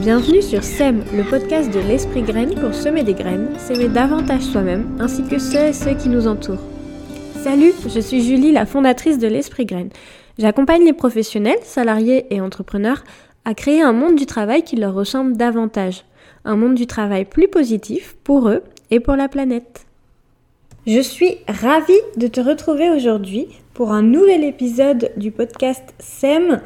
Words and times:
Bienvenue 0.00 0.40
sur 0.40 0.64
SEM, 0.64 1.04
le 1.12 1.28
podcast 1.28 1.70
de 1.70 1.78
l'Esprit 1.78 2.22
Graine 2.22 2.54
pour 2.54 2.72
semer 2.72 3.02
des 3.02 3.12
graines, 3.12 3.50
s'aimer 3.58 3.88
davantage 3.88 4.40
soi-même, 4.40 4.96
ainsi 4.98 5.22
que 5.24 5.38
ceux 5.38 5.66
et 5.66 5.72
ceux 5.74 5.92
qui 5.92 6.08
nous 6.08 6.26
entourent. 6.26 6.62
Salut, 7.42 7.74
je 7.86 8.00
suis 8.00 8.22
Julie, 8.22 8.50
la 8.50 8.64
fondatrice 8.64 9.18
de 9.18 9.28
l'Esprit 9.28 9.66
Graine. 9.66 9.90
J'accompagne 10.38 10.86
les 10.86 10.94
professionnels, 10.94 11.58
salariés 11.64 12.24
et 12.30 12.40
entrepreneurs 12.40 13.04
à 13.44 13.52
créer 13.52 13.82
un 13.82 13.92
monde 13.92 14.16
du 14.16 14.24
travail 14.24 14.62
qui 14.62 14.76
leur 14.76 14.94
ressemble 14.94 15.36
davantage. 15.36 16.06
Un 16.46 16.56
monde 16.56 16.76
du 16.76 16.86
travail 16.86 17.26
plus 17.26 17.48
positif 17.48 18.16
pour 18.24 18.48
eux 18.48 18.62
et 18.90 19.00
pour 19.00 19.16
la 19.16 19.28
planète. 19.28 19.84
Je 20.86 21.00
suis 21.00 21.36
ravie 21.46 21.92
de 22.16 22.26
te 22.26 22.40
retrouver 22.40 22.88
aujourd'hui 22.88 23.48
pour 23.74 23.92
un 23.92 24.02
nouvel 24.02 24.44
épisode 24.44 25.12
du 25.18 25.30
podcast 25.30 25.92
SEM 25.98 26.62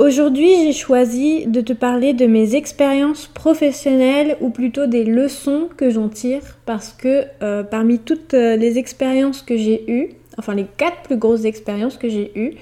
Aujourd'hui, 0.00 0.50
j'ai 0.64 0.72
choisi 0.72 1.46
de 1.46 1.60
te 1.60 1.72
parler 1.72 2.14
de 2.14 2.26
mes 2.26 2.56
expériences 2.56 3.28
professionnelles 3.28 4.36
ou 4.40 4.50
plutôt 4.50 4.86
des 4.86 5.04
leçons 5.04 5.68
que 5.76 5.88
j'en 5.88 6.08
tire 6.08 6.42
parce 6.66 6.92
que 6.92 7.26
euh, 7.42 7.62
parmi 7.62 8.00
toutes 8.00 8.34
euh, 8.34 8.56
les 8.56 8.76
expériences 8.76 9.40
que 9.40 9.56
j'ai 9.56 9.88
eues, 9.88 10.10
enfin 10.36 10.56
les 10.56 10.66
quatre 10.76 11.02
plus 11.04 11.16
grosses 11.16 11.44
expériences 11.44 11.96
que 11.96 12.08
j'ai 12.08 12.32
eues, 12.34 12.54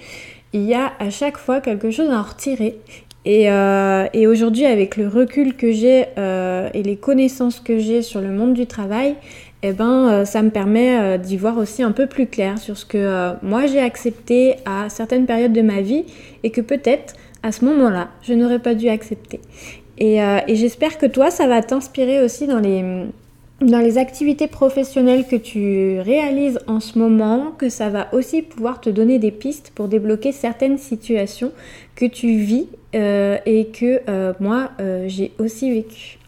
il 0.52 0.64
y 0.64 0.74
a 0.74 0.92
à 0.98 1.08
chaque 1.08 1.38
fois 1.38 1.62
quelque 1.62 1.90
chose 1.90 2.10
à 2.10 2.18
en 2.18 2.22
retirer. 2.22 2.78
Et, 3.24 3.50
euh, 3.50 4.06
et 4.12 4.26
aujourd'hui, 4.26 4.66
avec 4.66 4.98
le 4.98 5.08
recul 5.08 5.54
que 5.54 5.72
j'ai 5.72 6.08
et 6.18 6.82
les 6.82 6.96
connaissances 6.96 7.60
que 7.60 7.78
j'ai 7.78 8.02
sur 8.02 8.20
le 8.20 8.28
monde 8.28 8.52
du 8.52 8.66
travail, 8.66 9.14
eh 9.62 9.72
ben, 9.72 10.24
ça 10.24 10.42
me 10.42 10.50
permet 10.50 11.18
d'y 11.18 11.36
voir 11.36 11.56
aussi 11.58 11.82
un 11.82 11.92
peu 11.92 12.06
plus 12.06 12.26
clair 12.26 12.58
sur 12.58 12.76
ce 12.76 12.84
que 12.84 13.32
moi 13.42 13.66
j'ai 13.66 13.80
accepté 13.80 14.56
à 14.64 14.88
certaines 14.88 15.26
périodes 15.26 15.52
de 15.52 15.62
ma 15.62 15.80
vie 15.80 16.04
et 16.42 16.50
que 16.50 16.60
peut-être 16.60 17.14
à 17.42 17.52
ce 17.52 17.64
moment-là, 17.64 18.08
je 18.22 18.34
n'aurais 18.34 18.60
pas 18.60 18.74
dû 18.74 18.88
accepter. 18.88 19.40
Euh, 20.00 20.40
et, 20.46 20.56
j'espère 20.56 20.98
que 20.98 21.06
toi, 21.06 21.30
ça 21.30 21.46
va 21.46 21.62
t'inspirer 21.62 22.22
aussi 22.22 22.46
dans 22.46 22.58
les, 22.58 22.82
dans 23.60 23.78
les 23.78 23.98
activités 23.98 24.46
professionnelles 24.46 25.26
que 25.26 25.36
tu 25.36 26.00
réalises 26.00 26.58
en 26.66 26.80
ce 26.80 26.98
moment, 26.98 27.52
que 27.58 27.68
ça 27.68 27.88
va 27.88 28.12
aussi 28.14 28.42
pouvoir 28.42 28.80
te 28.80 28.90
donner 28.90 29.18
des 29.18 29.30
pistes 29.30 29.72
pour 29.74 29.88
débloquer 29.88 30.32
certaines 30.32 30.78
situations 30.78 31.52
que 31.94 32.06
tu 32.06 32.36
vis 32.36 32.68
euh, 32.94 33.38
et 33.46 33.66
que 33.66 34.00
euh, 34.08 34.32
moi, 34.40 34.70
j'ai 35.06 35.32
aussi 35.38 35.70
vécu. 35.72 36.18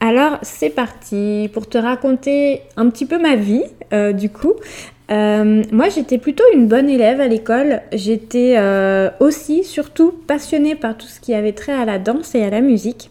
Alors 0.00 0.38
c'est 0.42 0.70
parti 0.70 1.50
pour 1.52 1.68
te 1.68 1.76
raconter 1.76 2.62
un 2.76 2.88
petit 2.88 3.06
peu 3.06 3.18
ma 3.18 3.36
vie 3.36 3.64
du 4.14 4.30
coup. 4.30 4.54
Euh, 5.10 5.62
moi, 5.72 5.88
j'étais 5.88 6.18
plutôt 6.18 6.44
une 6.52 6.68
bonne 6.68 6.88
élève 6.88 7.20
à 7.20 7.28
l'école. 7.28 7.80
J'étais 7.92 8.56
euh, 8.58 9.10
aussi, 9.20 9.64
surtout, 9.64 10.12
passionnée 10.26 10.74
par 10.74 10.96
tout 10.96 11.06
ce 11.06 11.20
qui 11.20 11.34
avait 11.34 11.52
trait 11.52 11.72
à 11.72 11.84
la 11.84 11.98
danse 11.98 12.34
et 12.34 12.42
à 12.42 12.50
la 12.50 12.60
musique. 12.60 13.10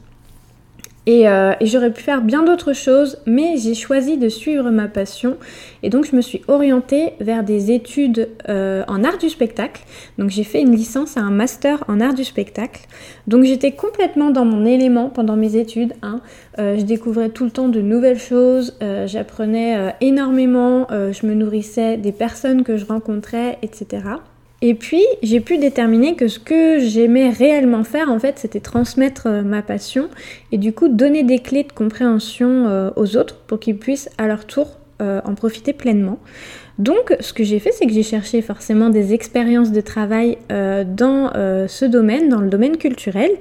Euh, 1.08 1.53
et, 1.59 1.66
j'aurais 1.66 1.91
pu 1.91 2.02
faire 2.02 2.22
bien 2.22 2.44
d'autres 2.44 2.73
choses, 2.73 3.19
mais 3.25 3.55
j'ai 3.58 3.73
choisi 3.73 4.17
de 4.17 4.30
suivre 4.30 4.69
ma 4.72 4.88
passion. 4.88 5.38
Et 5.83 5.89
donc 5.89 6.05
je 6.05 6.16
me 6.16 6.22
suis 6.22 6.41
orientée 6.47 7.14
vers 7.19 7.44
des 7.44 7.72
études 7.72 8.30
euh, 8.49 8.83
en 8.88 9.03
art 9.03 9.17
du 9.17 9.30
spectacle. 9.30 9.83
Donc 10.17 10.30
j'ai 10.30 10.44
fait 10.44 10.61
une 10.61 10.75
licence 10.75 11.16
et 11.16 11.19
un 11.19 11.31
master 11.31 11.83
en 11.88 12.02
art 12.02 12.14
du 12.14 12.23
spectacle. 12.23 12.81
Donc 13.27 13.44
j'étais 13.44 13.72
complètement 13.72 14.31
dans 14.31 14.45
mon 14.45 14.66
élément 14.66 15.09
pendant 15.09 15.36
mes 15.36 15.55
études. 15.55 15.94
Hein. 16.02 16.19
Euh, 16.59 16.77
je 16.77 16.83
découvrais 16.83 17.30
tout 17.30 17.45
le 17.45 17.52
temps 17.52 17.69
de 17.69 17.81
nouvelles 17.81 18.19
choses, 18.19 18.77
j'apprenais 19.05 19.94
énormément, 20.02 20.88
je 20.89 21.25
me 21.25 21.33
nourrissais 21.33 21.97
des 21.97 22.11
personnes 22.11 22.64
que 22.64 22.77
je 22.77 22.86
rencontrais, 22.86 23.58
etc. 23.61 24.02
Et 24.61 24.73
puis, 24.73 25.03
j'ai 25.22 25.39
pu 25.39 25.59
déterminer 25.59 26.16
que 26.16 26.27
ce 26.27 26.39
que 26.39 26.80
j'aimais 26.80 27.30
réellement 27.30 27.83
faire, 27.83 28.09
en 28.09 28.17
fait, 28.17 28.39
c'était 28.39 28.59
transmettre 28.59 29.27
euh, 29.27 29.43
ma 29.43 29.61
passion 29.61 30.09
et 30.52 30.58
du 30.58 30.73
coup 30.73 30.87
donner 30.87 31.23
des 31.23 31.39
clés 31.39 31.64
de 31.64 31.71
compréhension 31.71 32.67
euh, 32.67 32.89
aux 32.95 33.17
autres 33.17 33.36
pour 33.45 33.59
qu'ils 33.59 33.77
puissent 33.77 34.09
à 34.17 34.26
leur 34.26 34.45
tour 34.45 34.77
euh, 34.99 35.21
en 35.26 35.36
profiter 35.36 35.73
pleinement. 35.73 36.17
Donc, 36.80 37.15
ce 37.20 37.33
que 37.33 37.43
j'ai 37.43 37.60
fait, 37.60 37.71
c'est 37.71 37.86
que 37.86 37.93
j'ai 37.93 38.04
cherché 38.04 38.42
forcément 38.42 38.89
des 38.89 39.14
expériences 39.14 39.71
de 39.71 39.82
travail 39.82 40.38
dans 40.49 41.32
ce 41.67 41.86
domaine, 41.86 42.30
dans 42.30 42.39
le 42.39 42.49
domaine 42.49 42.77
culturel, 42.77 43.32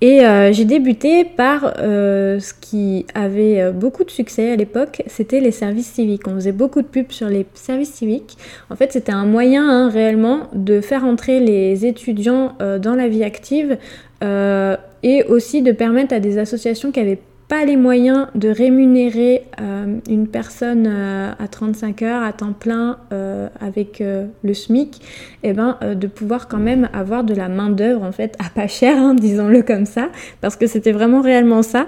et 0.00 0.24
euh, 0.24 0.52
j'ai 0.52 0.64
débuté 0.64 1.24
par 1.24 1.74
euh, 1.80 2.38
ce 2.38 2.54
qui 2.54 3.04
avait 3.14 3.60
euh, 3.60 3.72
beaucoup 3.72 4.04
de 4.04 4.10
succès 4.10 4.52
à 4.52 4.56
l'époque, 4.56 5.02
c'était 5.06 5.40
les 5.40 5.50
services 5.50 5.88
civiques. 5.88 6.28
On 6.28 6.36
faisait 6.36 6.52
beaucoup 6.52 6.82
de 6.82 6.86
pubs 6.86 7.10
sur 7.10 7.28
les 7.28 7.46
services 7.54 7.94
civiques. 7.94 8.38
En 8.70 8.76
fait, 8.76 8.92
c'était 8.92 9.12
un 9.12 9.24
moyen 9.24 9.68
hein, 9.68 9.90
réellement 9.90 10.50
de 10.52 10.80
faire 10.80 11.04
entrer 11.04 11.40
les 11.40 11.84
étudiants 11.84 12.54
dans 12.80 12.94
la 12.94 13.08
vie 13.08 13.24
active 13.24 13.76
et 14.22 15.24
aussi 15.24 15.62
de 15.62 15.72
permettre 15.72 16.14
à 16.14 16.20
des 16.20 16.38
associations 16.38 16.90
qui 16.92 17.00
avaient 17.00 17.18
pas 17.48 17.64
les 17.64 17.76
moyens 17.76 18.26
de 18.34 18.50
rémunérer 18.50 19.44
euh, 19.60 19.98
une 20.08 20.28
personne 20.28 20.86
euh, 20.86 21.32
à 21.38 21.48
35 21.48 22.02
heures 22.02 22.22
à 22.22 22.32
temps 22.34 22.52
plein 22.52 22.98
euh, 23.12 23.48
avec 23.60 24.00
le 24.00 24.54
SMIC, 24.54 25.00
et 25.42 25.50
eh 25.50 25.52
ben, 25.54 25.78
de 25.94 26.06
pouvoir 26.06 26.46
quand 26.46 26.58
même 26.58 26.88
avoir 26.92 27.24
de 27.24 27.34
la 27.34 27.48
main 27.48 27.70
d'œuvre 27.70 28.02
en 28.02 28.12
fait 28.12 28.36
à 28.38 28.50
pas 28.50 28.68
cher, 28.68 28.96
hein, 28.98 29.14
disons-le 29.18 29.62
comme 29.62 29.86
ça, 29.86 30.10
parce 30.40 30.56
que 30.56 30.66
c'était 30.66 30.92
vraiment 30.92 31.22
réellement 31.22 31.62
ça. 31.62 31.86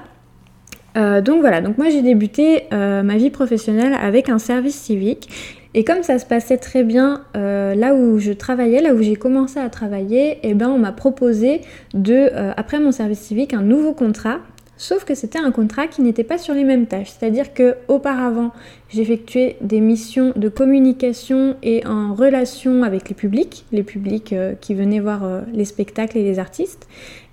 donc 0.94 1.40
voilà, 1.40 1.60
donc 1.60 1.78
moi 1.78 1.88
j'ai 1.90 2.02
débuté 2.02 2.64
ma 2.72 3.16
vie 3.16 3.30
professionnelle 3.30 3.94
avec 4.00 4.28
un 4.28 4.38
service 4.38 4.74
civique 4.74 5.28
et 5.74 5.84
comme 5.84 6.02
ça 6.02 6.18
se 6.18 6.26
passait 6.26 6.58
très 6.58 6.82
bien 6.82 7.22
là 7.34 7.94
où 7.94 8.18
je 8.18 8.32
travaillais, 8.32 8.80
là 8.80 8.94
où 8.94 9.02
j'ai 9.02 9.16
commencé 9.16 9.60
à 9.60 9.68
travailler, 9.68 10.32
et 10.32 10.50
eh 10.50 10.54
ben 10.54 10.68
on 10.68 10.78
m'a 10.78 10.92
proposé 10.92 11.60
de, 11.94 12.30
après 12.56 12.80
mon 12.80 12.92
service 12.92 13.20
civique, 13.20 13.54
un 13.54 13.62
nouveau 13.62 13.92
contrat 13.92 14.38
Sauf 14.80 15.04
que 15.04 15.14
c'était 15.14 15.38
un 15.38 15.50
contrat 15.50 15.88
qui 15.88 16.00
n'était 16.00 16.24
pas 16.24 16.38
sur 16.38 16.54
les 16.54 16.64
mêmes 16.64 16.86
tâches. 16.86 17.10
C'est-à-dire 17.10 17.52
que 17.52 17.76
auparavant, 17.88 18.50
j'effectuais 18.88 19.58
des 19.60 19.78
missions 19.78 20.32
de 20.36 20.48
communication 20.48 21.54
et 21.62 21.86
en 21.86 22.14
relation 22.14 22.82
avec 22.82 23.10
les 23.10 23.14
publics, 23.14 23.66
les 23.72 23.82
publics 23.82 24.32
euh, 24.32 24.54
qui 24.58 24.72
venaient 24.72 24.98
voir 24.98 25.22
euh, 25.22 25.42
les 25.52 25.66
spectacles 25.66 26.16
et 26.16 26.22
les 26.22 26.38
artistes. 26.38 26.88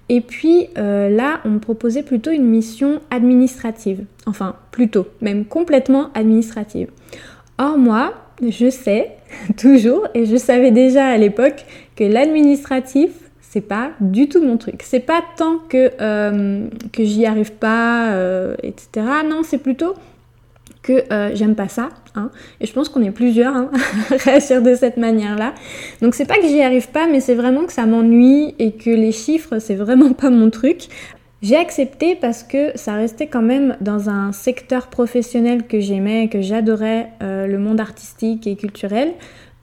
Et 0.10 0.20
puis 0.20 0.68
euh, 0.78 1.08
là, 1.10 1.40
on 1.46 1.52
me 1.52 1.60
proposait 1.60 2.04
plutôt 2.04 2.32
une 2.32 2.44
mission 2.44 3.00
administrative. 3.12 4.04
Enfin, 4.26 4.58
plutôt, 4.72 5.08
même 5.22 5.46
complètement 5.46 6.10
administrative. 6.16 6.90
Or 7.60 7.78
moi, 7.78 8.14
je 8.46 8.70
sais 8.70 9.12
toujours, 9.58 10.06
et 10.14 10.26
je 10.26 10.36
savais 10.36 10.72
déjà 10.72 11.06
à 11.06 11.18
l'époque, 11.18 11.66
que 11.96 12.04
l'administratif, 12.04 13.12
c'est 13.50 13.62
pas 13.62 13.92
du 14.02 14.28
tout 14.28 14.44
mon 14.44 14.58
truc. 14.58 14.82
C'est 14.84 15.00
pas 15.00 15.24
tant 15.38 15.60
que, 15.70 15.92
euh, 16.02 16.68
que 16.92 17.04
j'y 17.04 17.26
arrive 17.26 17.54
pas, 17.54 18.12
euh, 18.12 18.56
etc. 18.62 19.06
Non, 19.28 19.42
c'est 19.44 19.58
plutôt 19.58 19.94
que 20.84 21.04
euh, 21.14 21.32
j'aime 21.34 21.56
pas 21.56 21.70
ça. 21.70 21.90
Hein. 22.16 22.30
Et 22.60 22.66
je 22.66 22.74
pense 22.74 22.90
qu'on 22.90 23.02
est 23.02 23.12
plusieurs 23.12 23.56
hein, 23.56 23.72
à 24.12 24.16
réagir 24.18 24.62
de 24.62 24.76
cette 24.76 24.98
manière-là. 24.98 25.54
Donc 26.02 26.14
c'est 26.14 26.26
pas 26.26 26.36
que 26.36 26.48
j'y 26.48 26.62
arrive 26.62 26.90
pas, 26.90 27.08
mais 27.08 27.22
c'est 27.22 27.36
vraiment 27.36 27.66
que 27.66 27.74
ça 27.74 27.86
m'ennuie 27.86 28.54
et 28.60 28.74
que 28.74 28.90
les 28.90 29.14
chiffres, 29.14 29.60
c'est 29.60 29.76
vraiment 29.76 30.12
pas 30.12 30.30
mon 30.30 30.50
truc. 30.50 30.88
J'ai 31.42 31.56
accepté 31.56 32.16
parce 32.16 32.44
que 32.44 32.72
ça 32.76 32.96
restait 32.96 33.28
quand 33.28 33.44
même 33.44 33.78
dans 33.80 34.10
un 34.10 34.32
secteur 34.32 34.88
professionnel 34.88 35.68
que 35.68 35.80
j'aimais, 35.80 36.30
que 36.30 36.42
j'adorais, 36.42 37.12
le 37.22 37.58
monde 37.58 37.80
artistique 37.80 38.48
et 38.48 38.56
culturel. 38.56 39.14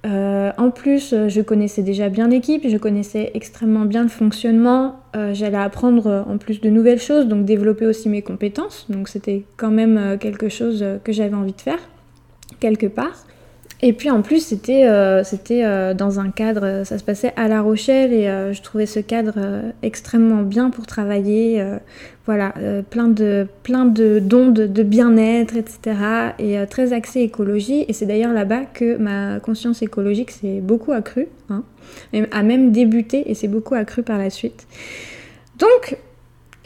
Euh, 0.05 0.53
en 0.59 0.71
plus, 0.71 1.13
euh, 1.13 1.29
je 1.29 1.41
connaissais 1.41 1.83
déjà 1.83 2.11
bien 2.11 2.29
l'équipe, 2.29 2.69
je 2.69 2.77
connaissais 2.77 3.31
extrêmement 3.35 3.87
bien 3.87 4.03
le 4.03 4.11
fonctionnement, 4.11 5.01
euh, 5.17 5.33
j'allais 5.33 5.57
apprendre 5.57 6.25
en 6.29 6.37
plus 6.37 6.61
de 6.61 6.69
nouvelles 6.69 7.01
choses, 7.01 7.27
donc 7.27 7.47
développer 7.47 7.87
aussi 7.87 8.11
mes 8.11 8.21
compétences, 8.21 8.85
donc 8.91 9.09
c'était 9.09 9.45
quand 9.57 9.71
même 9.71 10.19
quelque 10.19 10.51
chose 10.51 10.85
que 11.05 11.13
j'avais 11.13 11.35
envie 11.35 11.55
de 11.55 11.61
faire, 11.61 11.79
quelque 12.61 12.87
part. 12.87 13.25
Et 13.87 13.93
puis 13.93 14.09
en 14.09 14.23
plus, 14.23 14.41
c'était 14.41 14.87
euh, 14.87 15.23
euh, 15.51 15.93
dans 15.93 16.19
un 16.19 16.31
cadre, 16.31 16.85
ça 16.87 16.97
se 16.97 17.05
passait 17.05 17.35
à 17.37 17.49
La 17.49 17.61
Rochelle 17.61 18.15
et 18.15 18.29
euh, 18.29 18.55
je 18.55 18.63
trouvais 18.63 18.87
ce 18.87 18.99
cadre 18.99 19.35
extrêmement 19.83 20.41
bien 20.41 20.71
pour 20.71 20.87
travailler. 20.87 21.63
voilà, 22.25 22.55
plein 22.89 23.09
de 23.09 23.47
plein 23.63 23.85
de 23.85 24.21
dons 24.21 24.49
de, 24.49 24.83
bien-être, 24.83 25.55
etc. 25.55 25.99
Et 26.39 26.57
très 26.67 26.95
axé 26.95 27.21
écologie. 27.21 27.85
Et 27.87 27.93
c'est 27.93 28.07
d'ailleurs 28.07 28.33
là-bas 28.33 28.63
que 28.73 28.97
ma 28.97 29.39
conscience 29.41 29.83
écologique 29.83 30.31
s'est 30.31 30.61
beaucoup 30.63 30.93
accrue, 30.93 31.29
hein, 31.51 31.63
a 32.33 32.43
même 32.43 32.73
débuté 32.73 33.31
et 33.31 33.35
s'est 33.35 33.49
beaucoup 33.49 33.75
accrue 33.75 34.03
par 34.03 34.17
la 34.17 34.31
suite. 34.31 34.67
Donc, 35.59 35.99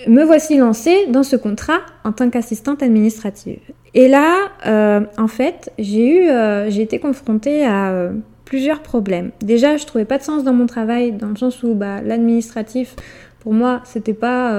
me 0.07 0.23
voici 0.23 0.57
lancée 0.57 1.07
dans 1.09 1.25
ce 1.25 1.35
contrat 1.35 1.81
en 2.05 2.13
tant 2.13 2.31
qu'assistante 2.31 2.81
administrative. 2.81 3.59
Et 3.95 4.09
là, 4.09 4.49
euh, 4.67 5.01
en 5.17 5.29
fait, 5.29 5.73
j'ai 5.79 6.07
eu, 6.07 6.29
euh, 6.29 6.71
été 6.71 6.99
confrontée 6.99 7.65
à 7.65 7.91
euh, 7.91 8.13
plusieurs 8.45 8.83
problèmes. 8.83 9.31
Déjà, 9.41 9.77
je 9.77 9.87
trouvais 9.87 10.05
pas 10.05 10.19
de 10.19 10.23
sens 10.23 10.45
dans 10.45 10.53
mon 10.53 10.67
travail, 10.67 11.13
dans 11.13 11.29
le 11.29 11.37
sens 11.37 11.63
où 11.63 11.75
bah, 11.75 12.03
l'administratif, 12.03 12.97
pour 13.41 13.53
moi, 13.53 13.81
c'était 13.85 14.15
pas 14.15 14.53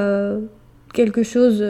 quelque 0.93 1.21
chose 1.23 1.63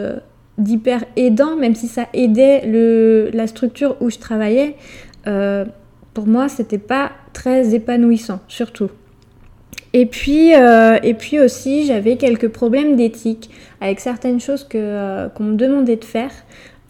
d'hyper 0.58 1.04
aidant, 1.16 1.56
même 1.56 1.74
si 1.74 1.88
ça 1.88 2.06
aidait 2.14 2.66
le, 2.66 3.30
la 3.32 3.46
structure 3.46 3.96
où 4.00 4.10
je 4.10 4.18
travaillais. 4.18 4.76
pour 6.14 6.26
moi, 6.26 6.48
c'était 6.48 6.78
pas 6.78 7.10
très 7.32 7.74
épanouissant, 7.74 8.40
surtout. 8.48 8.90
Et 9.92 10.06
puis, 10.06 10.52
et 10.52 11.14
puis 11.14 11.40
aussi, 11.40 11.84
j'avais 11.84 12.16
quelques 12.16 12.48
problèmes 12.48 12.96
d'éthique 12.96 13.50
avec 13.80 13.98
certaines 13.98 14.40
choses 14.40 14.64
qu'on 14.64 15.44
me 15.44 15.56
demandait 15.56 15.96
de 15.96 16.04
faire. 16.04 16.30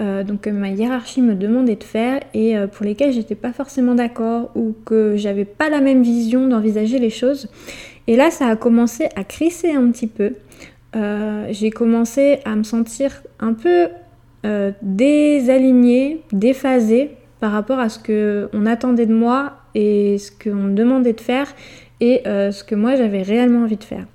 Euh, 0.00 0.25
donc 0.25 0.43
que 0.43 0.50
ma 0.50 0.70
hiérarchie 0.70 1.20
me 1.20 1.35
demandait 1.35 1.76
de 1.76 1.85
faire 1.85 2.20
et 2.32 2.56
pour 2.73 2.87
lesquelles 2.87 3.12
j'étais 3.12 3.35
pas 3.35 3.52
forcément 3.52 3.94
d'accord 3.94 4.50
ou 4.55 4.75
que 4.85 5.14
j'avais 5.17 5.44
pas 5.44 5.69
la 5.69 5.81
même 5.81 6.02
vision 6.02 6.49
d'envisager 6.49 6.99
les 6.99 7.11
choses. 7.11 7.49
Et 8.06 8.17
là, 8.17 8.31
ça 8.31 8.47
a 8.47 8.56
commencé 8.56 9.08
à 9.14 9.25
crisser 9.25 9.73
un 9.73 9.91
petit 9.91 10.06
peu. 10.06 10.32
j'ai 11.50 11.70
commencé 11.70 12.38
à 12.44 12.56
me 12.56 12.62
sentir 12.62 13.23
un 13.41 13.52
peu 13.52 13.88
désalignée, 14.82 16.23
déphasée 16.32 17.11
par 17.41 17.53
rapport 17.53 17.79
à 17.79 17.88
ce 17.88 17.99
qu'on 17.99 18.67
attendait 18.67 19.06
de 19.06 19.14
moi 19.14 19.55
et 19.75 20.19
ce 20.19 20.31
qu'on 20.31 20.56
me 20.56 20.75
demandait 20.75 21.14
de 21.14 21.20
faire 21.20 21.49
et 22.00 22.23
euh, 22.26 22.50
ce 22.50 22.64
que 22.64 22.75
moi 22.75 22.96
j'avais 22.96 23.23
réellement 23.23 23.64
envie 23.64 23.76
de 23.76 23.85
faire. 23.85 24.06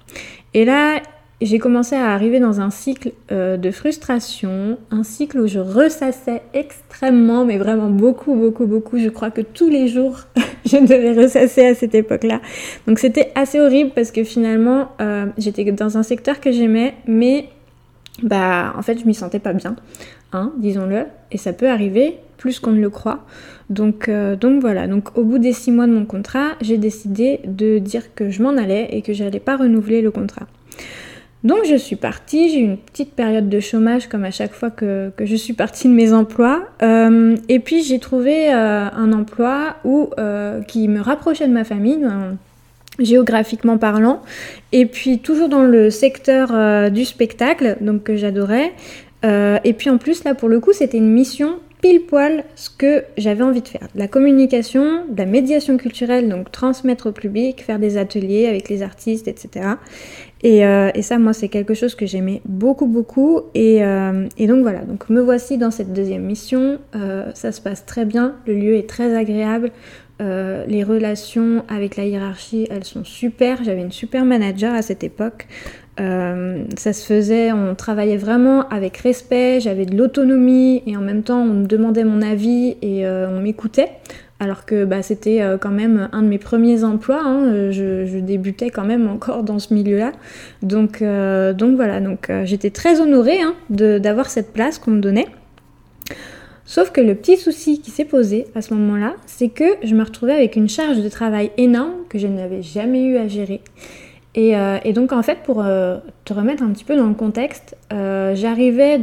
Et 0.54 0.66
là, 0.66 1.02
j'ai 1.42 1.60
commencé 1.60 1.96
à 1.96 2.12
arriver 2.12 2.40
dans 2.40 2.62
un 2.62 2.70
cycle 2.70 3.12
euh, 3.32 3.58
de 3.58 3.72
frustration, 3.72 4.78
un 4.90 5.04
cycle 5.04 5.40
où 5.40 5.48
je 5.48 5.60
ressassais 5.60 6.42
extrêmement, 6.54 7.44
mais 7.44 7.58
vraiment 7.58 7.90
beaucoup, 7.90 8.36
beaucoup, 8.36 8.66
beaucoup. 8.66 8.98
Je 8.98 9.10
crois 9.10 9.32
que 9.32 9.42
tous 9.42 9.70
les 9.70 9.88
jours, 9.90 10.22
je 10.66 10.78
devais 10.78 11.14
ressasser 11.14 11.66
à 11.66 11.76
cette 11.76 11.94
époque-là. 11.94 12.42
Donc 12.88 13.00
c'était 13.00 13.32
assez 13.36 13.60
horrible 13.60 13.92
parce 13.94 14.12
que 14.12 14.24
finalement, 14.24 14.90
euh, 15.02 15.26
j'étais 15.38 15.70
dans 15.72 15.98
un 15.98 16.04
secteur 16.04 16.40
que 16.40 16.52
j'aimais, 16.52 16.96
mais 17.06 17.50
bah 18.24 18.74
en 18.78 18.82
fait, 18.82 18.98
je 18.98 19.06
m'y 19.06 19.14
sentais 19.14 19.40
pas 19.40 19.52
bien, 19.52 19.76
hein, 20.32 20.54
disons-le. 20.58 21.06
Et 21.34 21.38
ça 21.38 21.52
peut 21.52 21.68
arriver 21.70 22.18
plus 22.38 22.60
qu'on 22.60 22.72
ne 22.72 22.82
le 22.82 22.90
croit. 22.90 23.26
Donc, 23.70 24.08
euh, 24.08 24.36
donc 24.36 24.62
voilà, 24.62 24.88
donc 24.88 25.18
au 25.18 25.24
bout 25.24 25.40
des 25.40 25.52
six 25.52 25.72
mois 25.72 25.88
de 25.88 25.92
mon 25.92 26.06
contrat, 26.06 26.52
j'ai 26.62 26.78
décidé 26.78 27.42
de 27.46 27.80
dire 27.80 28.14
que 28.14 28.30
je 28.30 28.42
m'en 28.42 28.56
allais 28.56 28.88
et 28.92 29.02
que 29.02 29.12
j'allais 29.12 29.40
pas 29.40 29.58
renouveler 29.58 30.02
le 30.02 30.12
contrat. 30.12 30.48
Donc 31.46 31.60
je 31.70 31.76
suis 31.76 31.96
partie, 31.96 32.50
j'ai 32.50 32.60
eu 32.60 32.64
une 32.64 32.78
petite 32.78 33.14
période 33.14 33.50
de 33.50 33.60
chômage 33.60 34.08
comme 34.08 34.26
à 34.26 34.32
chaque 34.32 34.52
fois 34.52 34.72
que, 34.72 35.12
je 35.18 35.36
suis 35.36 35.54
partie 35.54 35.88
de 35.88 35.94
mes 35.94 36.12
emplois. 36.12 36.64
Euh, 36.82 37.38
et 37.48 37.60
puis 37.60 37.84
j'ai 37.84 38.00
trouvé 38.00 38.54
euh, 38.54 38.90
un 38.92 39.14
emploi 39.14 39.76
où, 39.86 40.10
qui 40.68 40.88
me 40.88 41.00
rapprochait 41.00 41.48
de 41.48 41.54
ma 41.54 41.64
famille, 41.64 42.04
géographiquement 43.00 43.78
parlant. 43.78 44.24
Et 44.72 44.88
puis 44.88 45.20
toujours 45.20 45.48
dans 45.48 45.64
le 45.64 45.92
secteur 45.92 46.90
du 46.92 47.06
spectacle, 47.06 47.78
donc 47.80 48.04
que 48.04 48.16
j'adorais. 48.16 48.74
et 49.24 49.74
puis 49.78 49.90
en 49.92 50.00
plus 50.00 50.24
là 50.24 50.34
pour 50.34 50.50
le 50.50 50.60
coup 50.60 50.74
c'était 50.74 50.98
une 50.98 51.12
mission 51.12 51.60
pile 51.86 52.02
poil 52.02 52.44
ce 52.56 52.72
que 52.72 53.04
j'avais 53.16 53.44
envie 53.44 53.62
de 53.62 53.68
faire. 53.68 53.88
De 53.94 54.00
la 54.00 54.08
communication, 54.08 55.06
de 55.08 55.18
la 55.20 55.28
médiation 55.28 55.78
culturelle, 55.78 56.30
donc 56.30 56.52
transmettre 56.52 57.08
au 57.08 57.12
public, 57.12 57.64
faire 57.64 57.78
des 57.78 57.98
ateliers 57.98 58.48
avec 58.48 58.70
les 58.70 58.82
artistes, 58.82 59.28
etc. 59.28 59.68
Euh, 60.46 60.92
et, 60.94 61.02
ça, 61.02 61.18
moi, 61.18 61.34
c'est 61.34 61.50
quelque 61.50 61.74
chose 61.74 61.96
que 61.96 62.06
j'aimais 62.06 62.42
beaucoup, 62.46 62.86
beaucoup. 62.86 63.42
Euh, 63.56 64.28
et, 64.38 64.48
donc 64.48 64.62
voilà, 64.62 64.80
donc 64.80 65.10
me 65.10 65.22
voici 65.22 65.58
dans 65.58 65.72
cette 65.72 65.94
deuxième 65.94 66.24
mission. 66.24 66.78
Euh, 66.96 67.32
ça 67.34 67.52
se 67.52 67.62
passe 67.62 67.86
très 67.86 68.06
bien, 68.06 68.36
le 68.46 68.54
lieu 68.54 68.76
est 68.76 68.88
très 68.88 69.16
agréable. 69.16 69.72
les 70.20 70.84
relations 70.84 71.64
avec 71.68 71.98
la 71.98 72.06
hiérarchie, 72.06 72.68
elles 72.70 72.86
sont 72.86 73.04
super. 73.04 73.64
J'avais 73.64 73.82
une 73.82 73.92
super 73.92 74.24
manager 74.24 74.74
à 74.74 74.82
cette 74.82 75.04
époque. 75.04 75.48
Euh, 76.00 76.66
ça 76.78 76.92
se 76.92 77.06
faisait, 77.06 77.54
on 77.54 77.74
travaillait 77.74 78.18
vraiment 78.18 78.68
avec 78.68 78.98
respect, 78.98 79.60
j'avais 79.62 79.86
de 79.86 79.96
l'autonomie 79.96 80.84
et 80.86 80.98
en 80.98 81.02
même 81.02 81.24
temps 81.24 81.42
on 81.42 81.54
me 81.54 81.66
demandait 81.66 82.04
mon 82.04 82.22
avis 82.22 82.76
et 82.82 83.06
euh, 83.06 83.30
on 83.30 83.42
m'écoutait. 83.42 83.92
Alors 84.40 84.66
que 84.66 84.84
bah, 84.84 85.02
c'était 85.02 85.42
euh, 85.42 85.58
quand 85.58 85.72
même 85.72 86.10
un 86.12 86.22
de 86.22 86.28
mes 86.28 86.38
premiers 86.38 86.84
emplois, 86.84 87.22
hein, 87.24 87.72
je, 87.72 88.20
débutais 88.20 88.70
quand 88.70 88.84
même 88.84 89.08
encore 89.08 89.44
dans 89.44 89.60
ce 89.60 89.74
milieu-là. 89.74 90.12
Donc, 90.62 91.02
donc 91.02 91.76
voilà, 91.76 92.00
donc 92.02 92.32
j'étais 92.44 92.70
très 92.70 93.02
honorée 93.02 93.42
hein, 93.42 93.56
d'avoir 93.70 94.30
cette 94.30 94.52
place 94.52 94.80
qu'on 94.80 94.92
me 94.92 95.02
donnait. 95.02 95.28
Sauf 96.68 96.92
que 96.92 97.00
le 97.00 97.14
petit 97.14 97.38
souci 97.38 97.80
qui 97.80 97.92
s'est 97.92 98.06
posé 98.06 98.48
à 98.56 98.62
ce 98.62 98.74
moment-là, 98.74 99.14
c'est 99.28 99.50
que 99.50 99.66
je 99.84 99.94
me 99.94 100.04
retrouvais 100.04 100.34
avec 100.34 100.56
une 100.56 100.68
charge 100.68 101.02
de 101.02 101.10
travail 101.10 101.52
énorme 101.58 101.94
que 102.10 102.18
je 102.18 102.26
n'avais 102.26 102.64
jamais 102.64 103.06
eu 103.06 103.18
à 103.18 103.28
gérer. 103.28 103.62
Euh, 104.38 104.80
et, 104.84 104.94
donc 104.94 105.14
en 105.14 105.22
fait, 105.22 105.40
pour 105.44 105.64
euh, 105.64 105.98
te 106.26 106.34
remettre 106.34 106.64
un 106.64 106.70
petit 106.72 106.84
peu 106.84 106.96
dans 106.96 107.08
le 107.08 107.14
contexte, 107.14 107.78
euh, 107.94 108.36
j'arrivais 108.36 109.00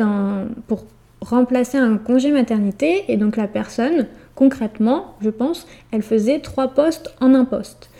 pour 0.66 0.84
remplacer 1.20 1.78
un 1.78 1.96
congé 1.96 2.32
maternité 2.32 3.04
et 3.08 3.16
donc 3.16 3.36
la 3.36 3.46
personne, 3.46 4.06
concrètement, 4.34 5.14
je 5.20 5.30
pense, 5.30 5.66
elle 5.90 6.02
faisait 6.02 6.40
trois 6.40 6.68
postes 6.68 7.14
en 7.20 7.34
un 7.34 7.44
poste. 7.44 7.90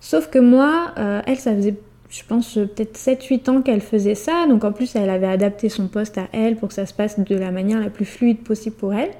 Sauf 0.00 0.28
que 0.28 0.38
moi, 0.38 0.92
elle, 1.26 1.38
ça 1.38 1.54
faisait, 1.54 1.74
je 2.10 2.22
pense, 2.28 2.54
peut-être 2.54 2.96
7-8 2.96 3.50
ans 3.50 3.62
qu'elle 3.62 3.80
faisait 3.80 4.14
ça. 4.14 4.46
Donc 4.48 4.62
en 4.62 4.72
plus, 4.72 4.94
elle 4.94 5.10
avait 5.10 5.26
adapté 5.26 5.68
son 5.68 5.88
poste 5.88 6.18
à 6.18 6.28
elle 6.32 6.56
pour 6.56 6.68
que 6.68 6.74
ça 6.74 6.86
se 6.86 6.94
passe 6.94 7.18
de 7.18 7.34
la 7.34 7.50
manière 7.50 7.80
la 7.80 7.90
plus 7.90 8.04
fluide 8.04 8.38
possible 8.38 8.76
pour 8.76 8.94
elle. 8.94 9.10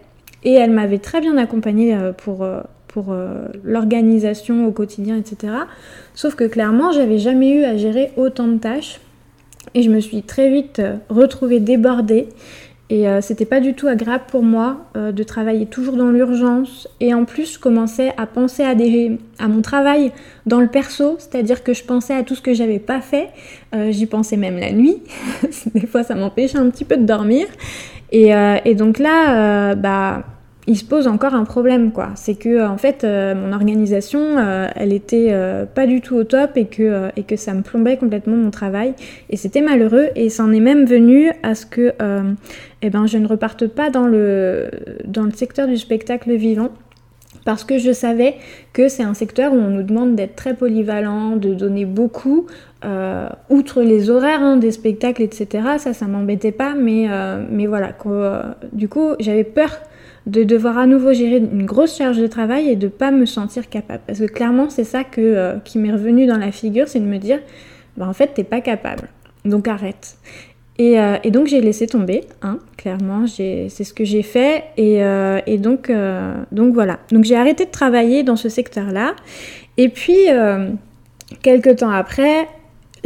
Et 0.44 0.52
elle 0.52 0.70
m'avait 0.70 0.98
très 0.98 1.20
bien 1.20 1.36
accompagnée 1.38 1.98
pour, 2.18 2.46
pour 2.96 3.12
euh, 3.12 3.48
l'organisation 3.62 4.66
au 4.66 4.72
quotidien, 4.72 5.18
etc. 5.18 5.52
Sauf 6.14 6.34
que 6.34 6.44
clairement, 6.44 6.92
j'avais 6.92 7.18
jamais 7.18 7.50
eu 7.50 7.64
à 7.64 7.76
gérer 7.76 8.10
autant 8.16 8.46
de 8.48 8.56
tâches 8.56 9.00
et 9.74 9.82
je 9.82 9.90
me 9.90 10.00
suis 10.00 10.22
très 10.22 10.50
vite 10.50 10.78
euh, 10.78 10.96
retrouvée 11.10 11.60
débordée. 11.60 12.30
Et 12.88 13.08
euh, 13.08 13.20
c'était 13.20 13.46
pas 13.46 13.60
du 13.60 13.74
tout 13.74 13.88
agréable 13.88 14.24
pour 14.28 14.42
moi 14.42 14.86
de 14.94 15.22
travailler 15.22 15.66
toujours 15.66 15.96
dans 15.96 16.10
l'urgence. 16.10 16.88
Et 17.00 17.12
en 17.12 17.24
plus, 17.24 17.54
je 17.54 17.58
commençais 17.58 18.12
à 18.16 18.26
penser 18.26 18.62
à, 18.62 18.74
des, 18.74 19.18
à 19.38 19.48
mon 19.48 19.60
travail 19.60 20.12
dans 20.46 20.60
le 20.60 20.68
perso, 20.68 21.16
c'est-à-dire 21.18 21.64
que 21.64 21.74
je 21.74 21.84
pensais 21.84 22.14
à 22.14 22.22
tout 22.22 22.34
ce 22.34 22.40
que 22.40 22.54
j'avais 22.54 22.78
pas 22.78 23.00
fait. 23.00 23.30
J'y 23.90 24.06
pensais 24.06 24.36
même 24.36 24.58
la 24.58 24.72
nuit. 24.72 25.02
des 25.74 25.86
fois, 25.86 26.02
ça 26.02 26.14
m'empêchait 26.14 26.58
un 26.58 26.70
petit 26.70 26.84
peu 26.84 26.96
de 26.96 27.04
dormir. 27.04 27.46
Et, 28.12 28.30
et 28.64 28.74
donc 28.74 28.98
là, 28.98 29.74
bah 29.74 30.24
il 30.66 30.76
se 30.76 30.84
pose 30.84 31.06
encore 31.06 31.34
un 31.34 31.44
problème 31.44 31.92
quoi. 31.92 32.10
C'est 32.16 32.34
que 32.34 32.48
euh, 32.48 32.68
en 32.68 32.76
fait 32.76 33.04
euh, 33.04 33.34
mon 33.34 33.52
organisation 33.52 34.20
euh, 34.38 34.68
elle 34.74 34.92
était 34.92 35.32
pas 35.74 35.86
du 35.86 36.00
tout 36.00 36.16
au 36.16 36.24
top 36.24 36.56
et 36.56 36.66
que, 36.66 37.10
et 37.16 37.22
que 37.22 37.36
ça 37.36 37.54
me 37.54 37.62
plombait 37.62 37.96
complètement 37.96 38.36
mon 38.36 38.50
travail 38.50 38.94
et 39.30 39.36
c'était 39.36 39.60
malheureux 39.60 40.08
et 40.14 40.28
c'en 40.30 40.52
est 40.52 40.60
même 40.60 40.84
venu 40.84 41.30
à 41.42 41.54
ce 41.54 41.66
que 41.66 41.94
eh 42.82 42.90
ben, 42.90 43.06
je 43.06 43.18
ne 43.18 43.26
reparte 43.26 43.66
pas 43.66 43.90
dans 43.90 44.06
le, 44.06 44.70
dans 45.06 45.24
le 45.24 45.32
secteur 45.32 45.66
du 45.66 45.76
spectacle 45.76 46.34
vivant 46.34 46.70
parce 47.46 47.64
que 47.64 47.78
je 47.78 47.92
savais 47.92 48.34
que 48.74 48.88
c'est 48.88 49.02
un 49.02 49.14
secteur 49.14 49.54
où 49.54 49.56
on 49.56 49.70
nous 49.70 49.82
demande 49.82 50.14
d'être 50.14 50.36
très 50.36 50.54
polyvalent, 50.54 51.36
de 51.36 51.54
donner 51.54 51.86
beaucoup, 51.86 52.46
outre 53.48 53.82
les 53.82 54.10
horaires 54.10 54.42
hein, 54.42 54.58
des 54.58 54.70
spectacles, 54.70 55.22
etc. 55.22 55.64
Ça, 55.78 55.94
ça 55.94 56.06
m'embêtait 56.06 56.52
pas, 56.52 56.74
mais, 56.74 57.08
mais 57.50 57.66
voilà, 57.66 57.92
du 58.72 58.88
coup, 58.88 59.14
j'avais 59.18 59.42
peur 59.44 59.70
de 60.26 60.42
devoir 60.42 60.76
à 60.76 60.86
nouveau 60.86 61.12
gérer 61.12 61.38
une 61.38 61.64
grosse 61.64 61.96
charge 61.96 62.18
de 62.18 62.26
travail 62.26 62.68
et 62.68 62.76
de 62.76 62.88
pas 62.88 63.12
me 63.12 63.26
sentir 63.26 63.68
capable. 63.68 64.02
Parce 64.06 64.18
que 64.18 64.24
clairement, 64.24 64.68
c'est 64.68 64.84
ça 64.84 65.02
euh, 65.18 65.58
qui 65.64 65.78
m'est 65.78 65.92
revenu 65.92 66.26
dans 66.26 66.38
la 66.38 66.50
figure, 66.50 66.88
c'est 66.88 67.00
de 67.00 67.06
me 67.06 67.18
dire, 67.18 67.38
bah, 67.96 68.06
en 68.08 68.12
fait, 68.12 68.34
t'es 68.34 68.44
pas 68.44 68.60
capable, 68.60 69.08
donc 69.44 69.68
arrête. 69.68 70.16
Et, 70.78 71.00
euh, 71.00 71.16
et 71.24 71.30
donc 71.30 71.46
j'ai 71.46 71.60
laissé 71.60 71.86
tomber, 71.86 72.24
hein, 72.42 72.58
clairement, 72.76 73.26
c'est 73.26 73.68
ce 73.68 73.94
que 73.94 74.04
j'ai 74.04 74.22
fait, 74.22 74.64
et, 74.76 75.02
euh, 75.02 75.40
et 75.46 75.58
donc, 75.58 75.90
voilà. 75.90 76.98
Donc 77.10 77.24
j'ai 77.24 77.36
arrêté 77.36 77.64
de 77.64 77.70
travailler 77.70 78.22
dans 78.22 78.36
ce 78.36 78.48
secteur-là, 78.48 79.14
et 79.78 79.88
puis 79.88 80.26
quelques 81.42 81.76
temps 81.76 81.90
après, 81.90 82.46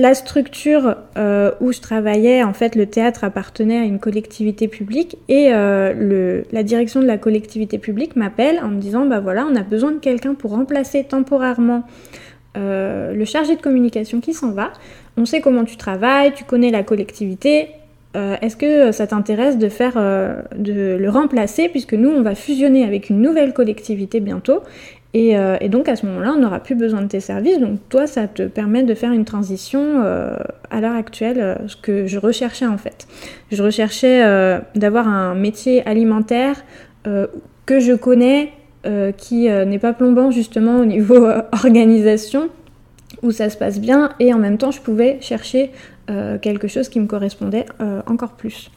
la 0.00 0.14
structure 0.14 0.96
euh, 1.18 1.52
où 1.60 1.72
je 1.72 1.80
travaillais, 1.80 2.42
en 2.42 2.54
fait, 2.54 2.74
le 2.74 2.86
théâtre 2.86 3.22
appartenait 3.22 3.78
à 3.78 3.82
une 3.82 3.98
collectivité 3.98 4.66
publique. 4.66 5.18
Et 5.28 5.48
euh, 5.52 6.42
la 6.52 6.62
direction 6.62 7.00
de 7.00 7.06
la 7.06 7.18
collectivité 7.18 7.76
publique 7.76 8.16
m'appelle 8.16 8.60
en 8.62 8.68
me 8.68 8.80
disant 8.80 9.04
bah 9.04 9.20
voilà, 9.20 9.46
on 9.50 9.54
a 9.56 9.62
besoin 9.62 9.90
de 9.90 9.98
quelqu'un 9.98 10.34
pour 10.34 10.52
remplacer 10.52 11.04
temporairement 11.04 11.84
euh, 12.57 13.12
le 13.12 13.25
chargé 13.25 13.57
de 13.57 13.62
communication 13.62 14.21
qui 14.21 14.35
s'en 14.35 14.52
va. 14.52 14.73
On 15.16 15.25
sait 15.25 15.40
comment 15.40 15.64
tu 15.64 15.76
travailles, 15.76 16.33
tu 16.35 16.45
connais 16.45 16.71
la 16.71 16.83
collectivité. 16.83 17.69
Est-ce 18.12 18.57
que 18.57 18.90
ça 18.90 19.07
t'intéresse 19.07 19.57
de 19.57 19.69
faire 19.69 19.95
de 19.95 20.97
le 20.97 21.11
remplacer 21.11 21.69
puisque 21.69 21.95
nous 21.95 22.09
on 22.09 22.23
va 22.23 22.35
fusionner 22.35 22.83
avec 22.85 23.09
une 23.09 23.23
nouvelle 23.23 23.52
collectivité 23.52 24.19
bientôt 24.19 24.62
euh, 25.16 25.57
et, 25.61 25.69
donc 25.69 25.88
à 25.88 25.97
ce 25.97 26.07
moment-là, 26.07 26.35
on 26.37 26.40
n'aura 26.40 26.61
plus 26.61 26.75
besoin 26.75 27.02
de 27.02 27.09
tes 27.09 27.21
services. 27.21 27.59
Donc 27.59 27.78
toi, 27.88 28.07
ça 28.07 28.28
te 28.28 28.42
permet 28.47 28.83
de 28.83 28.95
faire 28.95 29.12
une 29.12 29.25
transition 29.25 30.02
euh, 30.04 30.37
à 30.71 30.80
l'heure 30.80 30.95
actuelle, 30.95 31.40
euh, 31.40 31.54
ce 31.66 31.76
que 31.76 32.07
je 32.07 32.19
recherchais 32.19 32.66
en 32.66 32.78
fait. 32.78 33.07
Je 33.50 33.62
recherchais 33.62 34.21
d'avoir 34.75 35.09
un 35.09 35.35
métier 35.35 35.87
alimentaire 35.87 36.64
que 37.04 37.80
je 37.80 37.92
connais, 37.95 38.52
qui 39.16 39.49
n'est 39.49 39.78
pas 39.78 39.92
plombant 39.92 40.30
justement 40.30 40.78
au 40.78 40.84
niveau 40.84 41.28
organisation, 41.52 42.49
où 43.22 43.30
ça 43.30 43.50
se 43.50 43.56
passe 43.56 43.78
bien, 43.78 44.10
et 44.20 44.32
en 44.32 44.38
même 44.38 44.56
temps, 44.56 44.70
je 44.70 44.80
pouvais 44.80 45.18
chercher 45.20 45.70
quelque 46.40 46.66
chose 46.66 46.88
qui 46.88 46.99
me 46.99 47.06
correspondait 47.06 47.66
encore 48.06 48.32
plus. 48.32 48.70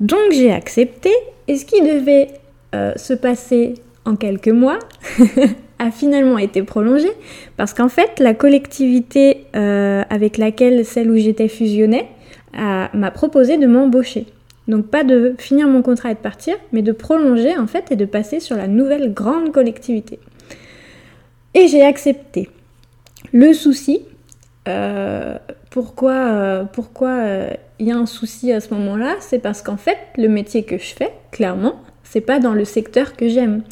Donc 0.00 0.32
j'ai 0.32 0.52
accepté, 0.52 1.10
et 1.46 1.56
ce 1.56 1.64
qui 1.64 1.80
devait 1.80 2.28
se 2.72 3.14
passer 3.14 3.74
en 4.04 4.16
quelques 4.16 4.48
mois, 4.48 4.78
a 5.78 5.90
finalement 5.90 6.38
été 6.38 6.62
prolongée 6.62 7.12
parce 7.56 7.74
qu'en 7.74 7.88
fait, 7.88 8.18
la 8.18 8.34
collectivité 8.34 9.44
euh, 9.54 10.02
avec 10.10 10.38
laquelle 10.38 10.84
celle 10.84 11.10
où 11.10 11.16
j'étais 11.16 11.48
fusionnée 11.48 12.06
m'a 12.54 13.10
proposé 13.10 13.58
de 13.58 13.66
m'embaucher. 13.66 14.24
Donc 14.68 14.86
pas 14.86 15.04
de 15.04 15.34
finir 15.38 15.68
mon 15.68 15.82
contrat 15.82 16.10
et 16.10 16.14
de 16.14 16.20
partir, 16.20 16.56
mais 16.72 16.82
de 16.82 16.92
prolonger 16.92 17.56
en 17.56 17.66
fait 17.66 17.90
et 17.92 17.96
de 17.96 18.04
passer 18.04 18.40
sur 18.40 18.56
la 18.56 18.66
nouvelle 18.66 19.12
grande 19.12 19.52
collectivité. 19.52 20.18
Et 21.54 21.68
j'ai 21.68 21.82
accepté. 21.82 22.50
Le 23.32 23.52
souci, 23.52 24.02
euh, 24.68 25.36
pourquoi 25.70 26.12
euh, 26.14 26.64
pourquoi 26.64 27.22
il 27.78 27.86
y 27.86 27.92
a 27.92 27.96
un 27.96 28.06
souci 28.06 28.52
à 28.52 28.60
ce 28.60 28.72
moment-là, 28.74 29.16
c'est 29.20 29.38
parce 29.38 29.62
qu'en 29.62 29.76
fait 29.76 29.98
le 30.16 30.28
métier 30.28 30.64
que 30.64 30.78
je 30.78 30.94
fais, 30.94 31.12
clairement, 31.30 31.76
c'est 32.02 32.20
pas 32.20 32.38
dans 32.38 32.54
le 32.54 32.64
secteur 32.64 33.16
que 33.16 33.28
j'aime. 33.28 33.62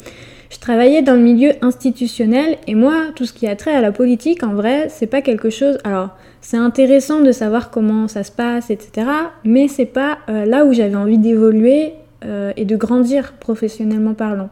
Je 0.55 0.61
travaillais 0.61 1.01
dans 1.01 1.15
le 1.15 1.19
milieu 1.19 1.51
institutionnel 1.61 2.57
et 2.65 2.75
moi, 2.75 3.07
tout 3.13 3.25
ce 3.25 3.33
qui 3.33 3.45
a 3.45 3.57
trait 3.57 3.75
à 3.75 3.81
la 3.81 3.91
politique, 3.91 4.41
en 4.41 4.53
vrai, 4.53 4.87
c'est 4.87 5.05
pas 5.05 5.21
quelque 5.21 5.49
chose. 5.49 5.77
Alors, 5.83 6.11
c'est 6.39 6.55
intéressant 6.55 7.19
de 7.19 7.33
savoir 7.33 7.71
comment 7.71 8.07
ça 8.07 8.23
se 8.23 8.31
passe, 8.31 8.69
etc. 8.69 9.05
Mais 9.43 9.67
c'est 9.67 9.85
pas 9.85 10.19
euh, 10.29 10.45
là 10.45 10.63
où 10.63 10.71
j'avais 10.71 10.95
envie 10.95 11.17
d'évoluer 11.17 11.91
euh, 12.23 12.53
et 12.55 12.63
de 12.63 12.77
grandir 12.77 13.33
professionnellement 13.33 14.13
parlant. 14.13 14.49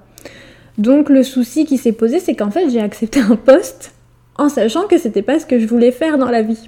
Donc, 0.77 1.07
le 1.09 1.23
souci 1.23 1.63
qui 1.63 1.77
s'est 1.77 1.93
posé, 1.93 2.19
c'est 2.19 2.35
qu'en 2.35 2.51
fait, 2.51 2.69
j'ai 2.69 2.81
accepté 2.81 3.21
un 3.21 3.37
poste 3.37 3.93
en 4.37 4.49
sachant 4.49 4.87
que 4.87 4.97
c'était 4.97 5.21
pas 5.21 5.39
ce 5.39 5.45
que 5.45 5.57
je 5.57 5.67
voulais 5.67 5.91
faire 5.91 6.17
dans 6.17 6.29
la 6.29 6.41
vie. 6.41 6.67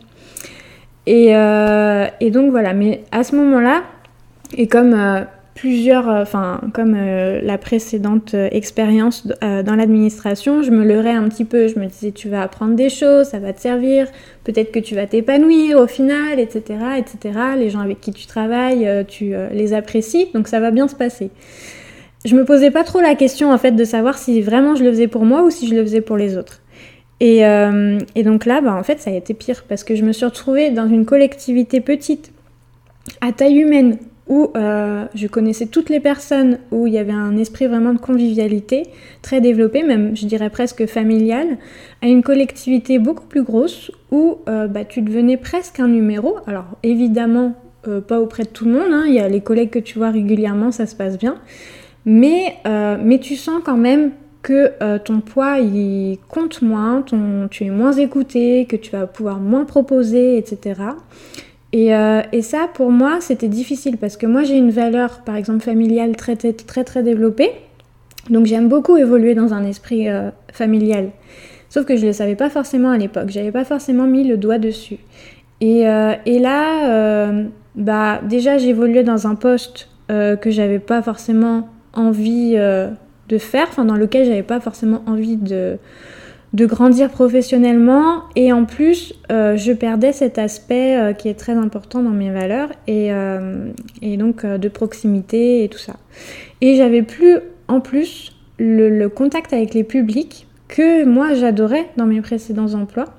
Et, 1.07 1.35
euh, 1.35 2.07
et 2.21 2.31
donc 2.31 2.51
voilà, 2.51 2.73
mais 2.73 3.03
à 3.11 3.25
ce 3.25 3.35
moment-là, 3.35 3.83
et 4.55 4.67
comme 4.67 4.95
plusieurs, 5.55 6.09
euh, 6.09 6.21
enfin 6.21 6.61
comme 6.73 6.93
euh, 6.95 7.39
la 7.41 7.57
précédente 7.57 8.33
euh, 8.35 8.49
expérience 8.51 9.25
dans 9.25 9.75
l'administration, 9.75 10.61
je 10.61 10.69
me 10.69 10.83
leurrais 10.83 11.13
un 11.13 11.27
petit 11.29 11.45
peu, 11.45 11.67
je 11.67 11.79
me 11.79 11.85
disais 11.87 12.11
tu 12.11 12.29
vas 12.29 12.43
apprendre 12.43 12.75
des 12.75 12.89
choses, 12.89 13.27
ça 13.27 13.39
va 13.39 13.53
te 13.53 13.61
servir, 13.61 14.07
peut-être 14.43 14.71
que 14.71 14.79
tu 14.79 14.93
vas 14.95 15.07
t'épanouir 15.07 15.79
au 15.79 15.87
final, 15.87 16.39
etc., 16.39 16.79
etc. 16.97 17.39
Les 17.57 17.69
gens 17.69 17.79
avec 17.79 18.01
qui 18.01 18.11
tu 18.11 18.27
travailles, 18.27 19.05
tu 19.07 19.33
les 19.51 19.73
apprécies, 19.73 20.27
donc 20.33 20.47
ça 20.47 20.59
va 20.59 20.71
bien 20.71 20.87
se 20.87 20.95
passer. 20.95 21.29
Je 22.25 22.35
me 22.35 22.43
posais 22.43 22.71
pas 22.71 22.83
trop 22.83 23.01
la 23.01 23.15
question 23.15 23.51
en 23.51 23.57
fait 23.57 23.71
de 23.71 23.83
savoir 23.85 24.17
si 24.17 24.41
vraiment 24.41 24.75
je 24.75 24.83
le 24.83 24.91
faisais 24.91 25.07
pour 25.07 25.25
moi 25.25 25.43
ou 25.43 25.49
si 25.49 25.67
je 25.67 25.75
le 25.75 25.81
faisais 25.83 26.01
pour 26.01 26.17
les 26.17 26.37
autres. 26.37 26.61
Et, 27.21 27.39
et 27.39 28.23
donc 28.23 28.45
là, 28.45 28.61
bah, 28.61 28.75
en 28.75 28.83
fait, 28.83 28.99
ça 28.99 29.09
a 29.09 29.13
été 29.13 29.33
pire 29.33 29.63
parce 29.69 29.83
que 29.83 29.95
je 29.95 30.03
me 30.03 30.11
suis 30.11 30.25
retrouvée 30.25 30.69
dans 30.69 30.87
une 30.87 31.05
collectivité 31.05 31.79
petite, 31.79 32.31
à 33.21 33.31
taille 33.31 33.59
humaine, 33.59 33.97
où 34.27 34.51
euh, 34.55 35.05
je 35.13 35.27
connaissais 35.27 35.67
toutes 35.67 35.89
les 35.89 35.99
personnes, 35.99 36.57
où 36.71 36.87
il 36.87 36.93
y 36.93 36.97
avait 36.97 37.11
un 37.11 37.37
esprit 37.37 37.67
vraiment 37.67 37.93
de 37.93 37.99
convivialité 37.99 38.87
très 39.21 39.39
développé, 39.39 39.83
même 39.83 40.15
je 40.15 40.25
dirais 40.25 40.49
presque 40.49 40.85
familial, 40.87 41.57
à 42.01 42.07
une 42.07 42.23
collectivité 42.23 42.97
beaucoup 42.97 43.25
plus 43.25 43.43
grosse 43.43 43.91
où 44.11 44.39
euh, 44.49 44.67
bah, 44.67 44.83
tu 44.83 45.01
devenais 45.01 45.37
presque 45.37 45.79
un 45.79 45.87
numéro. 45.87 46.37
Alors 46.47 46.65
évidemment, 46.81 47.53
euh, 47.87 48.01
pas 48.01 48.19
auprès 48.19 48.43
de 48.43 48.49
tout 48.49 48.65
le 48.65 48.71
monde, 48.71 48.91
hein. 48.91 49.03
il 49.07 49.13
y 49.13 49.19
a 49.19 49.29
les 49.29 49.41
collègues 49.41 49.69
que 49.69 49.79
tu 49.79 49.99
vois 49.99 50.09
régulièrement, 50.09 50.71
ça 50.71 50.87
se 50.87 50.95
passe 50.95 51.19
bien, 51.19 51.37
mais, 52.05 52.55
tu 53.21 53.35
sens 53.35 53.61
quand 53.63 53.77
même 53.77 54.11
que 54.41 54.71
ton 54.99 55.21
poids 55.21 55.57
il 55.57 56.19
compte 56.29 56.61
moins, 56.61 57.01
ton, 57.01 57.47
tu 57.49 57.65
es 57.65 57.71
moins 57.71 57.93
écouté, 57.93 58.67
que 58.69 58.75
tu 58.75 58.91
vas 58.91 59.07
pouvoir 59.07 59.39
moins 59.39 59.65
proposer, 59.65 60.37
etc. 60.37 60.75
Euh, 61.75 62.21
et, 62.31 62.41
ça, 62.41 62.69
pour 62.73 62.91
moi, 62.91 63.19
c'était 63.19 63.47
difficile 63.47 63.97
parce 63.97 64.15
que 64.17 64.25
moi, 64.25 64.43
j'ai 64.43 64.55
une 64.55 64.71
valeur, 64.71 65.21
par 65.25 65.35
exemple, 65.35 65.61
familiale 65.61 66.15
très, 66.15 66.35
très, 66.35 66.83
très, 66.83 67.03
développée. 67.03 67.51
Donc, 68.29 68.45
j'aime 68.45 68.69
beaucoup 68.69 68.97
évoluer 68.97 69.35
dans 69.35 69.53
un 69.53 69.65
esprit 69.65 70.07
euh, 70.07 70.29
familial. 70.53 71.09
Sauf 71.69 71.85
que 71.85 71.97
je 71.97 72.03
ne 72.03 72.07
le 72.07 72.13
savais 72.13 72.35
pas 72.35 72.49
forcément 72.49 72.91
à 72.91 72.97
l'époque. 72.97 73.29
J'avais 73.29 73.51
pas 73.51 73.65
forcément 73.65 74.07
mis 74.07 74.23
le 74.23 74.37
doigt 74.37 74.57
dessus. 74.57 74.99
Et, 75.59 75.87
euh, 75.87 76.13
là, 76.25 77.31
bah, 77.75 78.21
déjà, 78.23 78.57
j'évoluais 78.57 79.03
dans 79.03 79.27
un 79.27 79.35
poste 79.35 79.89
que 80.07 80.51
j'avais 80.51 80.79
pas 80.79 81.01
forcément 81.01 81.67
envie 81.93 82.55
de 82.55 83.37
faire, 83.37 83.67
enfin, 83.67 83.83
dans 83.83 83.95
lequel 83.95 84.25
j'avais 84.25 84.43
pas 84.43 84.61
forcément 84.61 85.03
envie 85.07 85.35
de 85.35 85.77
de 86.55 86.65
grandir 86.65 87.09
professionnellement 87.09 88.23
et 88.37 88.53
en 88.53 88.63
plus 88.63 89.13
euh, 89.29 89.57
je 89.57 89.73
perdais 89.73 90.13
cet 90.13 90.37
aspect 90.37 90.97
euh, 90.97 91.11
qui 91.11 91.27
est 91.27 91.33
très 91.33 91.51
important 91.51 92.01
dans 92.01 92.11
mes 92.11 92.31
valeurs 92.31 92.69
et, 92.87 93.11
euh, 93.11 93.71
donc 94.01 94.45
de 94.45 94.69
proximité 94.69 95.65
et 95.65 95.69
tout 95.69 95.77
ça. 95.77 95.97
Et 96.61 96.77
j'avais 96.77 97.01
plus 97.01 97.39
en 97.67 97.81
plus 97.81 98.31
le, 98.57 99.07
contact 99.09 99.51
avec 99.51 99.73
les 99.73 99.83
publics 99.83 100.47
que 100.69 101.03
moi 101.03 101.33
j'adorais 101.33 101.89
dans 101.97 102.05
mes 102.05 102.21
précédents 102.21 102.73
emplois. 102.73 103.13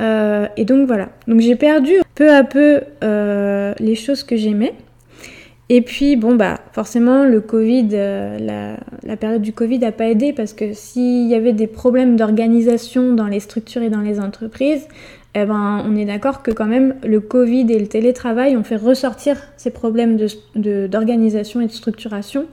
et 0.00 0.64
donc 0.66 0.86
voilà. 0.86 1.08
Donc 1.26 1.40
j'ai 1.40 1.56
perdu 1.56 1.94
peu 2.14 2.30
à 2.30 2.44
peu 2.44 2.82
les 3.80 3.94
choses 3.94 4.22
que 4.24 4.36
j'aimais. 4.36 4.74
Et 5.68 5.80
puis, 5.80 6.14
bon, 6.14 6.36
bah, 6.36 6.60
forcément, 6.72 7.24
le 7.24 7.40
Covid, 7.40 7.88
euh, 7.92 8.76
la, 9.02 9.16
période 9.16 9.42
du 9.42 9.52
Covid 9.52 9.80
n'a 9.80 9.90
pas 9.90 10.08
aidé 10.08 10.32
parce 10.32 10.52
que 10.52 10.72
s'il 10.72 11.26
y 11.28 11.34
avait 11.34 11.52
des 11.52 11.66
problèmes 11.66 12.16
d'organisation 12.16 13.14
dans 13.14 13.26
les 13.26 13.40
structures 13.40 13.82
et 13.82 13.90
dans 13.90 14.00
les 14.00 14.20
entreprises, 14.20 14.86
eh 15.34 15.44
ben, 15.44 15.84
on 15.84 15.96
est 15.96 16.04
d'accord 16.04 16.42
que 16.42 16.52
quand 16.52 16.66
même 16.66 16.94
le 17.04 17.20
Covid 17.20 17.66
et 17.70 17.80
le 17.80 17.88
télétravail 17.88 18.56
ont 18.56 18.62
fait 18.62 18.76
ressortir 18.76 19.36
ces 19.56 19.70
problèmes 19.70 20.16
d'organisation 20.54 21.58
de, 21.58 21.64
et 21.64 21.68
de 21.68 21.72
structuration. 21.72 22.46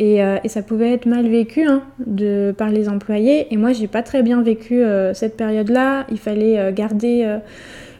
Et, 0.00 0.24
euh, 0.24 0.38
et, 0.42 0.48
ça 0.48 0.62
pouvait 0.62 0.92
être 0.92 1.06
mal 1.06 1.28
vécu 1.28 1.66
hein, 1.66 1.82
de, 2.04 2.52
par 2.56 2.70
les 2.70 2.88
employés. 2.88 3.46
Et 3.52 3.58
moi, 3.58 3.72
j'ai 3.72 3.86
pas 3.86 4.02
très 4.02 4.22
bien 4.22 4.42
vécu 4.42 4.82
euh, 4.82 5.14
cette 5.14 5.36
période-là. 5.36 6.06
Il 6.10 6.18
fallait 6.18 6.72
garder 6.72 7.38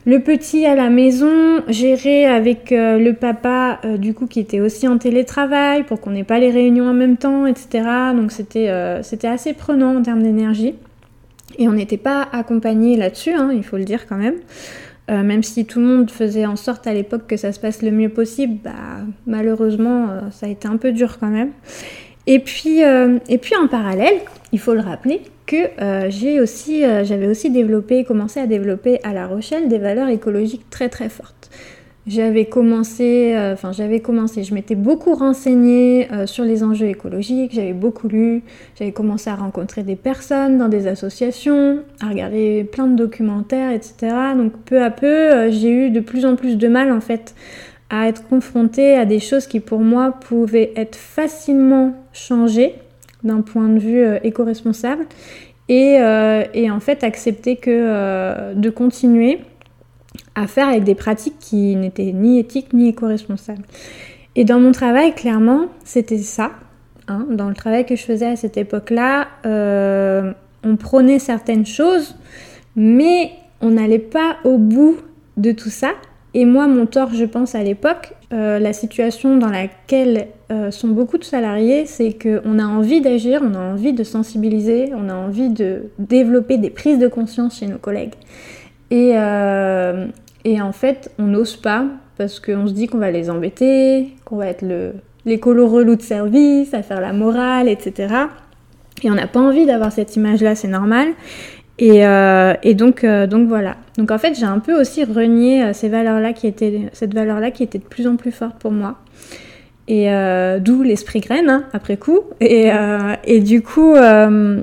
le 0.06 0.20
petit 0.20 0.64
à 0.64 0.74
la 0.74 0.88
maison, 0.88 1.62
gérer 1.68 2.24
avec 2.24 2.72
euh, 2.72 2.98
le 2.98 3.12
papa, 3.12 3.80
euh, 3.84 3.98
du 3.98 4.14
coup, 4.14 4.26
qui 4.26 4.40
était 4.40 4.60
aussi 4.60 4.88
en 4.88 4.96
télétravail 4.96 5.82
pour 5.82 6.00
qu'on 6.00 6.10
n'ait 6.10 6.24
pas 6.24 6.38
les 6.38 6.50
réunions 6.50 6.88
en 6.88 6.94
même 6.94 7.18
temps, 7.18 7.46
etc. 7.46 7.84
Donc 8.16 8.32
euh, 8.56 9.00
c'était 9.02 9.28
assez 9.28 9.52
prenant 9.52 9.96
en 9.96 10.02
termes 10.02 10.22
d'énergie. 10.22 10.74
Et 11.58 11.68
on 11.68 11.72
n'était 11.72 11.98
pas 11.98 12.26
accompagné 12.32 12.96
là-dessus, 12.96 13.32
hein, 13.32 13.50
il 13.52 13.62
faut 13.62 13.76
le 13.76 13.84
dire 13.84 14.06
quand 14.06 14.16
même. 14.16 14.36
même 15.08 15.42
si 15.42 15.66
tout 15.66 15.80
le 15.80 15.84
monde 15.84 16.10
faisait 16.10 16.46
en 16.46 16.56
sorte 16.56 16.86
à 16.86 16.94
l'époque 16.94 17.26
que 17.26 17.36
ça 17.36 17.52
se 17.52 17.60
passe 17.60 17.82
le 17.82 17.90
mieux 17.90 18.08
possible, 18.08 18.58
bah, 18.64 18.70
malheureusement, 19.26 20.06
ça 20.30 20.46
a 20.46 20.48
été 20.48 20.68
un 20.68 20.76
peu 20.76 20.92
dur 20.92 21.18
quand 21.18 21.28
même. 21.28 21.50
Et 22.32 22.38
puis, 22.38 22.78
et 22.80 23.38
puis 23.38 23.56
en 23.56 23.66
parallèle, 23.66 24.20
il 24.52 24.60
faut 24.60 24.72
le 24.74 24.80
rappeler, 24.80 25.20
que 25.50 25.80
euh, 25.82 26.06
j'ai 26.10 26.40
aussi, 26.40 26.84
euh, 26.84 27.04
j'avais 27.04 27.26
aussi 27.26 27.50
développé, 27.50 28.04
commencé 28.04 28.38
à 28.38 28.46
développer 28.46 29.00
à 29.02 29.12
La 29.12 29.26
Rochelle 29.26 29.68
des 29.68 29.78
valeurs 29.78 30.08
écologiques 30.08 30.70
très 30.70 30.88
très 30.88 31.08
fortes. 31.08 31.50
J'avais 32.06 32.44
commencé, 32.44 33.34
euh, 33.34 33.52
enfin 33.54 33.72
j'avais 33.72 33.98
commencé, 33.98 34.44
je 34.44 34.54
m'étais 34.54 34.76
beaucoup 34.76 35.14
renseignée 35.14 36.08
sur 36.24 36.44
les 36.44 36.62
enjeux 36.62 36.86
écologiques, 36.86 37.52
j'avais 37.52 37.72
beaucoup 37.72 38.08
lu, 38.08 38.42
j'avais 38.78 38.92
commencé 38.92 39.28
à 39.28 39.34
rencontrer 39.34 39.82
des 39.82 39.96
personnes 39.96 40.56
dans 40.56 40.68
des 40.68 40.86
associations, 40.86 41.80
à 42.00 42.08
regarder 42.08 42.64
plein 42.64 42.86
de 42.86 42.96
documentaires, 42.96 43.72
etc. 43.72 44.14
Donc 44.36 44.52
peu 44.64 44.82
à 44.82 44.90
peu, 44.90 45.50
j'ai 45.50 45.70
eu 45.70 45.90
de 45.90 46.00
plus 46.00 46.24
en 46.24 46.36
plus 46.36 46.56
de 46.56 46.68
mal 46.68 46.90
en 46.90 47.00
fait 47.00 47.34
à 47.90 48.08
être 48.08 48.26
confrontée 48.28 48.94
à 48.94 49.04
des 49.04 49.18
choses 49.18 49.46
qui 49.46 49.58
pour 49.58 49.80
moi 49.80 50.12
pouvaient 50.12 50.72
être 50.76 50.96
facilement 50.96 51.94
changées 52.12 52.74
d'un 53.22 53.40
point 53.40 53.68
de 53.68 53.78
vue 53.78 54.02
euh, 54.02 54.18
éco-responsable 54.22 55.06
euh, 55.70 56.44
et, 56.52 56.70
en 56.70 56.80
fait 56.80 57.04
accepter 57.04 57.56
que 57.56 57.70
euh, 57.70 58.54
de 58.54 58.70
continuer 58.70 59.40
à 60.34 60.46
faire 60.46 60.68
avec 60.68 60.84
des 60.84 60.94
pratiques 60.94 61.38
qui 61.38 61.76
n'étaient 61.76 62.12
ni 62.12 62.38
éthiques 62.38 62.72
ni 62.72 62.88
éco-responsables. 62.88 63.62
Et 64.36 64.44
dans 64.44 64.58
mon 64.58 64.72
travail, 64.72 65.14
clairement, 65.14 65.66
c'était 65.84 66.18
ça. 66.18 66.52
Hein. 67.08 67.26
dans 67.30 67.48
le 67.48 67.54
travail 67.54 67.84
que 67.84 67.96
je 67.96 68.04
faisais 68.04 68.26
à 68.26 68.36
cette 68.36 68.56
époque-là, 68.56 69.26
on 69.44 70.76
prônait 70.76 71.18
certaines 71.18 71.66
choses, 71.66 72.14
mais 72.76 73.32
on 73.60 73.70
n'allait 73.70 73.98
pas 73.98 74.36
au 74.44 74.58
bout 74.58 74.96
de 75.36 75.50
tout 75.50 75.70
ça. 75.70 75.90
Et 76.34 76.44
moi, 76.44 76.68
mon 76.68 76.86
tort, 76.86 77.12
je 77.12 77.24
pense, 77.24 77.54
à 77.54 77.62
l'époque, 77.62 78.14
la 78.30 78.72
situation 78.72 79.36
dans 79.36 79.48
laquelle 79.48 80.28
euh, 80.50 80.72
sont 80.72 80.88
beaucoup 80.88 81.16
de 81.16 81.22
salariés, 81.22 81.86
c'est 81.86 82.12
qu'on 82.12 82.58
a 82.58 82.64
envie 82.64 83.00
d'agir, 83.00 83.40
on 83.44 83.54
a 83.54 83.60
envie 83.60 83.92
de 83.92 84.02
sensibiliser, 84.02 84.90
on 84.96 85.08
a 85.08 85.14
envie 85.14 85.48
de 85.48 85.84
développer 86.00 86.58
des 86.58 86.70
prises 86.70 86.98
de 86.98 87.06
conscience 87.06 87.60
chez 87.60 87.68
nos 87.68 87.78
collègues. 87.78 88.14
Et, 88.90 89.12
euh, 89.14 90.08
et 90.44 90.60
en 90.60 90.72
fait, 90.72 91.12
on 91.20 91.24
n'ose 91.24 91.56
pas 91.56 91.84
parce 92.18 92.40
qu'on 92.40 92.66
se 92.66 92.72
dit 92.72 92.88
qu'on 92.88 92.98
va 92.98 93.12
les 93.12 93.30
embêter, 93.30 94.08
qu'on 94.24 94.36
va 94.36 94.48
être 94.48 94.62
le, 94.62 94.94
l'écolo 95.24 95.68
relou 95.68 95.94
de 95.94 96.02
service, 96.02 96.74
à 96.74 96.82
faire 96.82 97.00
la 97.00 97.12
morale, 97.12 97.68
etc. 97.68 98.12
Et 99.04 99.10
on 99.10 99.14
n'a 99.14 99.28
pas 99.28 99.40
envie 99.40 99.66
d'avoir 99.66 99.92
cette 99.92 100.16
image-là, 100.16 100.56
c'est 100.56 100.68
normal. 100.68 101.10
Et, 101.80 102.06
euh, 102.06 102.54
et 102.62 102.74
donc, 102.74 103.04
voilà. 103.04 103.76
Donc 103.98 104.12
en 104.12 104.18
fait, 104.18 104.34
j'ai 104.34 104.46
un 104.46 104.60
peu 104.60 104.80
aussi 104.80 105.02
renié 105.02 105.72
ces 105.72 105.88
valeurs-là 105.88 106.32
qui 106.32 106.46
étaient, 106.46 106.88
cette 106.92 107.14
valeur-là 107.14 107.50
qui 107.50 107.64
était 107.64 107.78
de 107.78 107.84
plus 107.84 108.06
en 108.06 108.14
plus 108.16 108.30
forte 108.30 108.58
pour 108.60 108.70
moi. 108.70 108.98
Et 109.90 110.08
euh, 110.12 110.60
d'où 110.60 110.84
l'esprit 110.84 111.18
graine, 111.18 111.50
hein, 111.50 111.64
après 111.72 111.96
coup. 111.96 112.20
Et, 112.40 112.70
euh, 112.72 113.14
et 113.24 113.40
du 113.40 113.60
coup, 113.60 113.94
euh, 113.96 114.62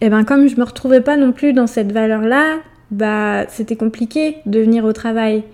et 0.00 0.08
ben 0.08 0.24
comme 0.24 0.48
je 0.48 0.56
me 0.56 0.64
retrouvais 0.64 1.00
pas 1.00 1.16
non 1.16 1.30
plus 1.30 1.52
dans 1.52 1.68
cette 1.68 1.92
valeur-là, 1.92 2.56
bah 2.90 3.46
c'était 3.48 3.76
compliqué 3.76 4.38
de 4.44 4.58
venir 4.58 4.84
au 4.84 4.92
travail. 4.92 5.44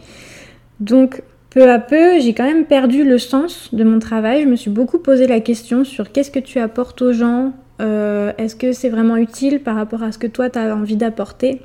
Donc 0.80 1.22
peu 1.50 1.70
à 1.70 1.78
peu, 1.78 2.20
j'ai 2.20 2.32
quand 2.32 2.46
même 2.46 2.64
perdu 2.64 3.04
le 3.04 3.18
sens 3.18 3.74
de 3.74 3.84
mon 3.84 3.98
travail. 3.98 4.44
Je 4.44 4.48
me 4.48 4.56
suis 4.56 4.70
beaucoup 4.70 4.98
posé 4.98 5.26
la 5.26 5.40
question 5.40 5.84
sur 5.84 6.10
qu'est-ce 6.10 6.30
que 6.30 6.38
tu 6.38 6.58
apportes 6.58 7.02
aux 7.02 7.12
gens, 7.12 7.52
euh, 7.82 8.32
est-ce 8.38 8.54
que 8.54 8.72
c'est 8.72 8.88
vraiment 8.88 9.16
utile 9.16 9.60
par 9.60 9.74
rapport 9.74 10.02
à 10.02 10.12
ce 10.12 10.18
que 10.18 10.26
toi 10.26 10.48
tu 10.48 10.58
as 10.58 10.74
envie 10.74 10.96
d'apporter. 10.96 11.60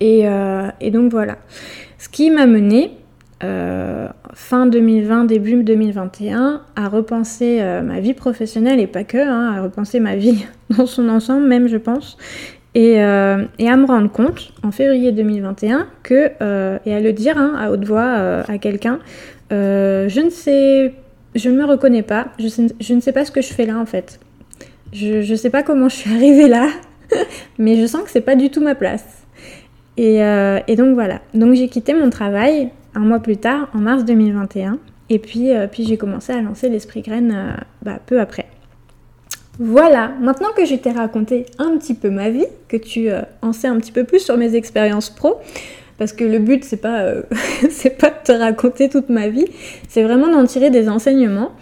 Et, 0.00 0.26
euh, 0.26 0.68
et, 0.80 0.90
donc 0.90 1.10
voilà. 1.10 1.38
Ce 1.98 2.08
qui 2.08 2.30
m'a 2.30 2.46
mené 2.46 2.92
euh, 3.44 4.08
fin 4.32 4.66
2020, 4.66 5.24
début 5.24 5.62
2021, 5.62 6.62
à 6.76 6.88
repenser 6.88 7.62
ma 7.84 8.00
vie 8.00 8.14
professionnelle 8.14 8.80
et 8.80 8.86
pas 8.86 9.04
que, 9.04 9.18
hein, 9.18 9.52
à 9.56 9.62
repenser 9.62 10.00
ma 10.00 10.16
vie 10.16 10.46
dans 10.76 10.86
son 10.86 11.08
ensemble 11.08 11.46
même 11.46 11.68
je 11.68 11.76
pense, 11.76 12.16
et, 12.74 13.00
à 13.00 13.36
me 13.76 13.84
rendre 13.84 14.10
compte 14.10 14.52
en 14.62 14.72
février 14.72 15.12
2021 15.12 15.86
que, 16.02 16.30
et 16.86 16.94
à 16.94 17.00
le 17.00 17.12
dire 17.12 17.36
hein, 17.36 17.54
à 17.58 17.70
haute 17.70 17.84
voix 17.84 18.42
à 18.48 18.58
quelqu'un, 18.58 18.98
je 19.50 20.20
ne 20.20 20.30
sais, 20.30 20.94
je 21.36 21.48
ne 21.48 21.56
me 21.56 21.64
reconnais 21.64 22.02
pas, 22.02 22.28
je, 22.38 22.94
ne 22.94 23.00
sais 23.00 23.12
pas 23.12 23.24
ce 23.24 23.30
que 23.30 23.42
je 23.42 23.52
fais 23.52 23.66
là 23.66 23.78
en 23.78 23.86
fait. 23.86 24.18
Je 24.92 25.30
ne 25.30 25.36
sais 25.36 25.50
pas 25.50 25.62
comment 25.62 25.88
je 25.88 25.96
suis 25.96 26.12
arrivée 26.12 26.48
là, 26.48 26.68
mais 27.58 27.76
je 27.76 27.86
sens 27.86 28.02
que 28.02 28.10
c'est 28.10 28.20
pas 28.20 28.36
du 28.36 28.50
tout 28.50 28.60
ma 28.60 28.74
place. 28.74 29.04
Et, 29.96 30.20
et 30.20 30.76
donc 30.76 30.94
voilà, 30.94 31.20
donc 31.34 31.54
j'ai 31.54 31.68
quitté 31.68 31.92
mon 31.92 32.08
travail 32.08 32.70
un 32.94 33.00
mois 33.00 33.20
plus 33.20 33.36
tard, 33.36 33.68
en 33.74 33.78
mars 33.78 34.04
2021, 34.04 34.78
et 35.10 35.18
puis, 35.18 35.50
puis 35.70 35.84
j'ai 35.84 35.98
commencé 35.98 36.32
à 36.32 36.40
lancer 36.40 36.70
l'esprit 36.70 37.02
graine 37.02 37.56
bah, 37.82 37.98
peu 38.04 38.18
après. 38.18 38.46
Voilà, 39.58 40.12
maintenant 40.20 40.48
que 40.56 40.64
je 40.64 40.74
t'ai 40.74 40.90
raconté 40.90 41.44
un 41.58 41.76
petit 41.76 41.92
peu 41.92 42.08
ma 42.08 42.30
vie, 42.30 42.46
que 42.68 42.78
tu 42.78 43.10
euh, 43.10 43.20
en 43.42 43.52
sais 43.52 43.68
un 43.68 43.78
petit 43.78 43.92
peu 43.92 44.04
plus 44.04 44.20
sur 44.20 44.38
mes 44.38 44.54
expériences 44.54 45.10
pro, 45.10 45.36
parce 45.98 46.14
que 46.14 46.24
le 46.24 46.38
but 46.38 46.64
c'est 46.64 46.78
pas, 46.78 47.02
euh, 47.02 47.22
c'est 47.70 47.98
pas 47.98 48.08
de 48.08 48.16
te 48.24 48.32
raconter 48.32 48.88
toute 48.88 49.10
ma 49.10 49.28
vie, 49.28 49.44
c'est 49.88 50.02
vraiment 50.02 50.28
d'en 50.28 50.46
tirer 50.46 50.70
des 50.70 50.88
enseignements. 50.88 51.52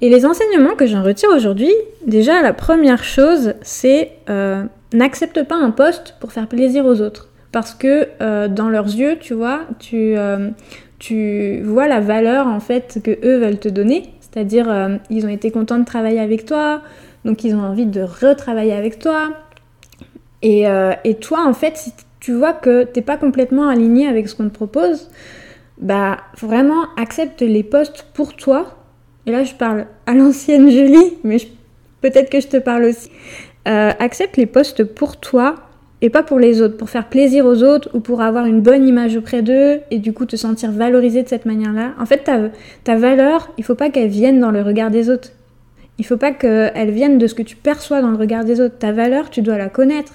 Et 0.00 0.08
les 0.08 0.24
enseignements 0.26 0.74
que 0.76 0.86
j'en 0.86 1.02
retire 1.02 1.30
aujourd'hui, 1.34 1.72
déjà 2.06 2.40
la 2.42 2.52
première 2.52 3.02
chose 3.02 3.54
c'est 3.62 4.12
euh, 4.30 4.62
n'accepte 4.92 5.42
pas 5.44 5.56
un 5.56 5.70
poste 5.70 6.14
pour 6.20 6.32
faire 6.32 6.48
plaisir 6.48 6.86
aux 6.86 7.00
autres. 7.00 7.28
Parce 7.50 7.74
que 7.74 8.08
dans 8.48 8.68
leurs 8.68 8.86
yeux, 8.86 9.16
tu 9.18 9.32
vois, 9.32 9.62
tu, 9.78 10.14
tu 10.98 11.62
vois 11.62 11.88
la 11.88 11.98
valeur 11.98 12.46
en 12.46 12.60
fait 12.60 13.00
que 13.02 13.10
eux 13.26 13.38
veulent 13.38 13.58
te 13.58 13.70
donner. 13.70 14.12
C'est-à-dire, 14.20 14.98
ils 15.08 15.24
ont 15.24 15.30
été 15.30 15.50
contents 15.50 15.78
de 15.78 15.86
travailler 15.86 16.20
avec 16.20 16.44
toi, 16.44 16.82
donc 17.24 17.44
ils 17.44 17.54
ont 17.54 17.62
envie 17.62 17.86
de 17.86 18.02
retravailler 18.02 18.74
avec 18.74 18.98
toi. 18.98 19.30
Euh, 20.44 20.94
et, 21.04 21.14
toi, 21.16 21.44
en 21.46 21.52
fait, 21.52 21.76
si 21.76 21.92
tu 22.20 22.32
vois 22.32 22.52
que 22.52 22.84
t'es 22.84 23.02
pas 23.02 23.16
complètement 23.16 23.68
aligné 23.68 24.06
avec 24.06 24.28
ce 24.28 24.34
qu'on 24.34 24.48
te 24.48 24.54
propose, 24.54 25.10
bah 25.78 26.18
vraiment 26.36 26.86
accepte 26.96 27.42
les 27.42 27.62
postes 27.62 28.06
pour 28.14 28.34
toi. 28.34 28.77
Et 29.28 29.30
là, 29.30 29.44
je 29.44 29.52
parle 29.52 29.84
à 30.06 30.14
l'ancienne 30.14 30.70
Julie, 30.70 31.18
mais 31.22 31.36
peut-être 32.00 32.30
que 32.30 32.40
je 32.40 32.46
te 32.46 32.56
parle 32.56 32.84
aussi. 32.84 33.10
Euh, 33.68 33.90
accepte 33.98 34.38
les 34.38 34.46
postes 34.46 34.84
pour 34.84 35.18
toi 35.18 35.56
et 36.00 36.08
pas 36.08 36.22
pour 36.22 36.38
les 36.38 36.62
autres, 36.62 36.78
pour 36.78 36.88
faire 36.88 37.10
plaisir 37.10 37.44
aux 37.44 37.62
autres 37.62 37.90
ou 37.92 38.00
pour 38.00 38.22
avoir 38.22 38.46
une 38.46 38.62
bonne 38.62 38.88
image 38.88 39.16
auprès 39.16 39.42
d'eux 39.42 39.80
et 39.90 39.98
du 39.98 40.14
coup 40.14 40.24
te 40.24 40.36
sentir 40.36 40.72
valorisé 40.72 41.22
de 41.22 41.28
cette 41.28 41.44
manière-là. 41.44 41.92
En 42.00 42.06
fait, 42.06 42.24
ta, 42.24 42.38
ta 42.84 42.96
valeur, 42.96 43.50
il 43.58 43.64
faut 43.64 43.74
pas 43.74 43.90
qu'elle 43.90 44.08
vienne 44.08 44.40
dans 44.40 44.50
le 44.50 44.62
regard 44.62 44.90
des 44.90 45.10
autres. 45.10 45.28
Il 45.98 46.06
faut 46.06 46.16
pas 46.16 46.32
qu'elle 46.32 46.90
vienne 46.90 47.18
de 47.18 47.26
ce 47.26 47.34
que 47.34 47.42
tu 47.42 47.56
perçois 47.56 48.00
dans 48.00 48.10
le 48.10 48.16
regard 48.16 48.46
des 48.46 48.62
autres. 48.62 48.78
Ta 48.78 48.92
valeur, 48.92 49.28
tu 49.28 49.42
dois 49.42 49.58
la 49.58 49.68
connaître. 49.68 50.14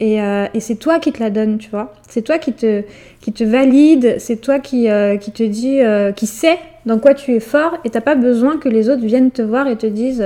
Et, 0.00 0.22
euh, 0.22 0.46
c'est 0.58 0.78
toi 0.78 1.00
qui 1.00 1.12
te 1.12 1.22
la 1.22 1.28
donne, 1.28 1.58
tu 1.58 1.68
vois. 1.68 1.92
C'est 2.08 2.22
toi 2.22 2.38
qui 2.38 2.54
te, 2.54 2.82
qui 3.20 3.32
te 3.32 3.44
valide, 3.44 4.14
c'est 4.18 4.40
toi 4.40 4.58
qui, 4.58 4.88
euh, 4.88 5.18
qui 5.18 5.32
te 5.32 5.42
dit, 5.42 5.80
qui 6.16 6.26
sait 6.26 6.58
dans 6.86 6.98
quoi 6.98 7.14
tu 7.14 7.34
es 7.34 7.40
fort, 7.40 7.78
et 7.84 7.90
t'as 7.90 8.00
pas 8.00 8.14
besoin 8.14 8.58
que 8.58 8.68
les 8.68 8.88
autres 8.88 9.04
viennent 9.04 9.30
te 9.30 9.42
voir 9.42 9.68
et 9.68 9.76
te 9.76 9.86
disent, 9.86 10.24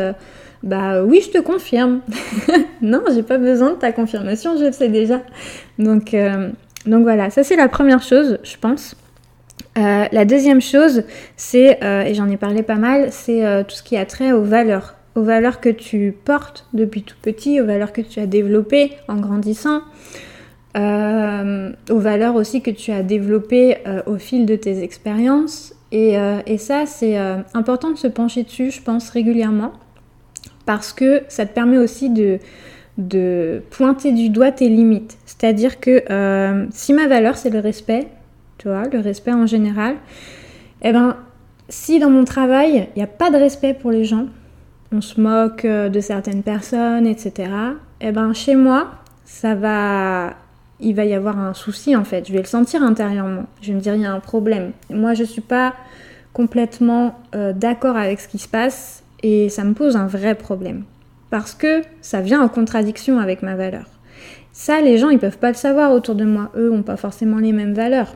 bah 0.62 1.02
oui, 1.02 1.20
je 1.24 1.30
te 1.30 1.38
confirme. 1.38 2.00
non, 2.82 3.02
j'ai 3.14 3.22
pas 3.22 3.38
besoin 3.38 3.70
de 3.70 3.76
ta 3.76 3.92
confirmation, 3.92 4.56
je 4.58 4.64
le 4.64 4.72
sais 4.72 4.88
déjà. 4.88 5.20
Donc, 5.78 6.16
donc 6.86 7.02
voilà, 7.02 7.30
ça 7.30 7.44
c'est 7.44 7.56
la 7.56 7.68
première 7.68 8.02
chose, 8.02 8.38
je 8.42 8.56
pense. 8.56 8.96
la 9.76 10.24
deuxième 10.24 10.60
chose, 10.60 11.04
c'est, 11.36 11.78
et 11.82 12.14
j'en 12.14 12.28
ai 12.28 12.36
parlé 12.36 12.62
pas 12.62 12.76
mal, 12.76 13.08
c'est 13.10 13.64
tout 13.68 13.76
ce 13.76 13.82
qui 13.82 13.96
a 13.96 14.04
trait 14.04 14.32
aux 14.32 14.42
valeurs 14.42 14.94
aux 15.18 15.22
valeurs 15.22 15.60
que 15.60 15.68
tu 15.68 16.14
portes 16.24 16.66
depuis 16.72 17.02
tout 17.02 17.16
petit, 17.20 17.60
aux 17.60 17.66
valeurs 17.66 17.92
que 17.92 18.00
tu 18.00 18.20
as 18.20 18.26
développées 18.26 18.92
en 19.08 19.16
grandissant, 19.16 19.82
euh, 20.76 21.72
aux 21.90 21.98
valeurs 21.98 22.36
aussi 22.36 22.62
que 22.62 22.70
tu 22.70 22.92
as 22.92 23.02
développées 23.02 23.78
euh, 23.86 24.00
au 24.06 24.16
fil 24.16 24.46
de 24.46 24.54
tes 24.54 24.82
expériences. 24.82 25.74
Et, 25.92 26.18
euh, 26.18 26.40
ça, 26.58 26.86
c'est 26.86 27.16
important 27.54 27.90
de 27.90 27.96
se 27.96 28.06
pencher 28.06 28.42
dessus, 28.42 28.70
je 28.70 28.82
pense, 28.82 29.10
régulièrement, 29.10 29.72
parce 30.66 30.92
que 30.92 31.22
ça 31.28 31.46
te 31.46 31.54
permet 31.54 31.78
aussi 31.78 32.10
de, 32.10 32.40
pointer 33.70 34.12
du 34.12 34.28
doigt 34.28 34.52
tes 34.52 34.68
limites. 34.68 35.16
C'est-à-dire 35.24 35.80
que 35.80 36.02
si 36.70 36.92
ma 36.92 37.06
valeur, 37.08 37.36
c'est 37.36 37.50
le 37.50 37.60
respect, 37.60 38.08
tu 38.58 38.68
vois, 38.68 38.88
le 38.88 38.98
respect 39.00 39.32
en 39.32 39.46
général, 39.46 39.96
eh 40.82 40.92
ben, 40.92 41.16
si 41.68 41.98
dans 41.98 42.10
mon 42.10 42.24
travail, 42.24 42.88
il 42.94 42.98
n'y 42.98 43.02
a 43.02 43.08
pas 43.08 43.30
de 43.30 43.36
respect 43.36 43.74
pour 43.74 43.90
les 43.90 44.04
gens, 44.04 44.26
on 44.92 45.00
se 45.00 45.20
moque 45.20 45.64
euh, 45.64 45.88
de 45.88 46.00
certaines 46.00 46.42
personnes, 46.42 47.06
etc. 47.06 47.50
Eh 48.00 48.12
ben 48.12 48.32
chez 48.32 48.54
moi, 48.54 48.88
ça 49.24 49.54
va, 49.54 50.34
il 50.80 50.94
va 50.94 51.04
y 51.04 51.14
avoir 51.14 51.38
un 51.38 51.54
souci 51.54 51.96
en 51.96 52.04
fait. 52.04 52.26
Je 52.26 52.32
vais 52.32 52.38
le 52.38 52.44
sentir 52.44 52.82
intérieurement. 52.82 53.44
Je 53.60 53.68
vais 53.68 53.74
me 53.74 53.80
dire 53.80 53.94
il 53.94 54.02
y 54.02 54.06
a 54.06 54.12
un 54.12 54.20
problème. 54.20 54.72
Moi, 54.90 55.14
je 55.14 55.24
suis 55.24 55.40
pas 55.40 55.74
complètement 56.32 57.18
euh, 57.34 57.52
d'accord 57.52 57.96
avec 57.96 58.20
ce 58.20 58.28
qui 58.28 58.38
se 58.38 58.48
passe 58.48 59.02
et 59.22 59.48
ça 59.48 59.64
me 59.64 59.74
pose 59.74 59.96
un 59.96 60.06
vrai 60.06 60.34
problème 60.34 60.84
parce 61.30 61.54
que 61.54 61.82
ça 62.00 62.20
vient 62.20 62.40
en 62.40 62.48
contradiction 62.48 63.18
avec 63.18 63.42
ma 63.42 63.56
valeur. 63.56 63.86
Ça, 64.52 64.80
les 64.80 64.98
gens, 64.98 65.10
ils 65.10 65.18
peuvent 65.18 65.38
pas 65.38 65.48
le 65.48 65.56
savoir 65.56 65.92
autour 65.92 66.14
de 66.14 66.24
moi. 66.24 66.50
Eux 66.56 66.72
ont 66.72 66.82
pas 66.82 66.96
forcément 66.96 67.38
les 67.38 67.52
mêmes 67.52 67.74
valeurs. 67.74 68.14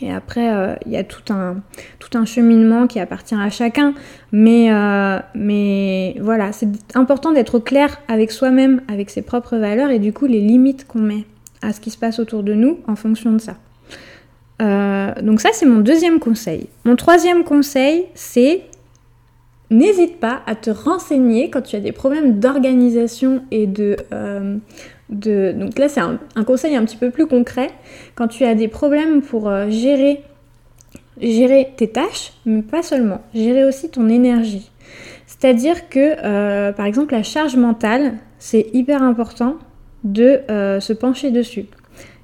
Et 0.00 0.12
après, 0.12 0.52
euh, 0.52 0.74
il 0.86 0.92
y 0.92 0.96
a 0.96 1.04
tout 1.04 1.32
un, 1.32 1.56
tout 1.98 2.16
un 2.16 2.24
cheminement 2.24 2.86
qui 2.86 2.98
appartient 2.98 3.34
à 3.34 3.50
chacun. 3.50 3.94
Mais, 4.32 4.72
euh, 4.72 5.18
mais 5.34 6.16
voilà, 6.20 6.52
c'est 6.52 6.68
important 6.94 7.32
d'être 7.32 7.58
clair 7.58 8.00
avec 8.08 8.32
soi-même, 8.32 8.80
avec 8.88 9.10
ses 9.10 9.22
propres 9.22 9.56
valeurs 9.56 9.90
et 9.90 9.98
du 9.98 10.12
coup 10.12 10.26
les 10.26 10.40
limites 10.40 10.86
qu'on 10.86 11.00
met 11.00 11.24
à 11.64 11.72
ce 11.72 11.80
qui 11.80 11.90
se 11.90 11.98
passe 11.98 12.18
autour 12.18 12.42
de 12.42 12.54
nous 12.54 12.80
en 12.86 12.96
fonction 12.96 13.32
de 13.32 13.38
ça. 13.38 13.56
Euh, 14.62 15.12
donc 15.22 15.40
ça, 15.40 15.50
c'est 15.52 15.66
mon 15.66 15.80
deuxième 15.80 16.20
conseil. 16.20 16.68
Mon 16.84 16.96
troisième 16.96 17.44
conseil, 17.44 18.06
c'est 18.14 18.62
n'hésite 19.70 20.20
pas 20.20 20.42
à 20.46 20.54
te 20.54 20.70
renseigner 20.70 21.50
quand 21.50 21.62
tu 21.62 21.74
as 21.74 21.80
des 21.80 21.92
problèmes 21.92 22.38
d'organisation 22.38 23.42
et 23.50 23.66
de 23.66 23.96
donc 25.10 25.78
là, 25.78 25.88
c'est 25.88 26.00
un, 26.00 26.18
conseil 26.44 26.76
un 26.76 26.84
petit 26.84 26.96
peu 26.96 27.10
plus 27.10 27.26
concret. 27.26 27.70
Quand 28.14 28.28
tu 28.28 28.44
as 28.44 28.54
des 28.54 28.68
problèmes 28.68 29.22
pour 29.22 29.48
euh, 29.48 29.68
gérer, 29.68 30.22
gérer 31.20 31.72
tes 31.76 31.88
tâches, 31.88 32.32
mais 32.46 32.62
pas 32.62 32.82
seulement, 32.82 33.20
gérer 33.34 33.64
aussi 33.64 33.90
ton 33.90 34.08
énergie. 34.08 34.70
C'est-à-dire 35.26 35.88
que, 35.88 36.16
euh, 36.24 36.72
par 36.72 36.86
exemple, 36.86 37.12
la 37.12 37.22
charge 37.22 37.56
mentale, 37.56 38.14
c'est 38.38 38.66
hyper 38.72 39.02
important 39.02 39.56
de 40.04 40.40
euh, 40.50 40.80
se 40.80 40.92
pencher 40.92 41.30
dessus. 41.30 41.66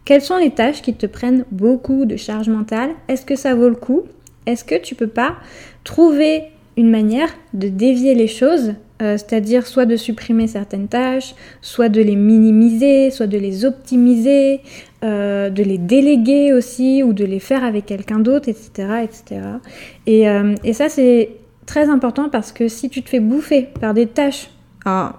Quelles 0.04 0.22
sont 0.22 0.38
les 0.38 0.50
tâches 0.50 0.82
qui 0.82 0.94
te 0.94 1.06
prennent 1.06 1.44
beaucoup 1.50 2.04
de 2.04 2.16
charge 2.16 2.48
mentale? 2.48 2.90
Est-ce 3.08 3.24
que 3.24 3.36
ça 3.36 3.54
vaut 3.54 3.68
le 3.68 3.74
coup? 3.74 4.02
Est-ce 4.46 4.64
que 4.64 4.74
tu 4.74 4.94
peux 4.94 5.06
pas 5.06 5.36
trouver 5.84 6.44
une 6.76 6.90
manière 6.90 7.28
de 7.52 7.68
dévier 7.68 8.14
les 8.14 8.26
choses 8.26 8.74
euh, 9.02 9.16
c'est-à-dire 9.16 9.66
soit 9.66 9.86
de 9.86 9.96
supprimer 9.96 10.46
certaines 10.46 10.86
tâches, 10.86 11.34
soit 11.62 11.88
de 11.88 12.02
les 12.02 12.16
minimiser, 12.16 13.10
soit 13.10 13.26
de 13.26 13.38
les 13.38 13.64
optimiser, 13.64 14.60
euh, 15.04 15.48
de 15.48 15.62
les 15.62 15.78
déléguer 15.78 16.52
aussi, 16.52 17.02
ou 17.02 17.14
de 17.14 17.24
les 17.24 17.38
faire 17.38 17.64
avec 17.64 17.86
quelqu'un 17.86 18.18
d'autre, 18.18 18.50
etc. 18.50 19.04
etc. 19.04 19.40
Et, 20.06 20.74
ça, 20.74 20.90
c'est 20.90 21.30
très 21.64 21.88
important 21.88 22.28
parce 22.28 22.52
que 22.52 22.68
si 22.68 22.90
tu 22.90 23.02
te 23.02 23.08
fais 23.08 23.20
bouffer 23.20 23.68
par 23.80 23.94
des 23.94 24.06
tâches, 24.06 24.50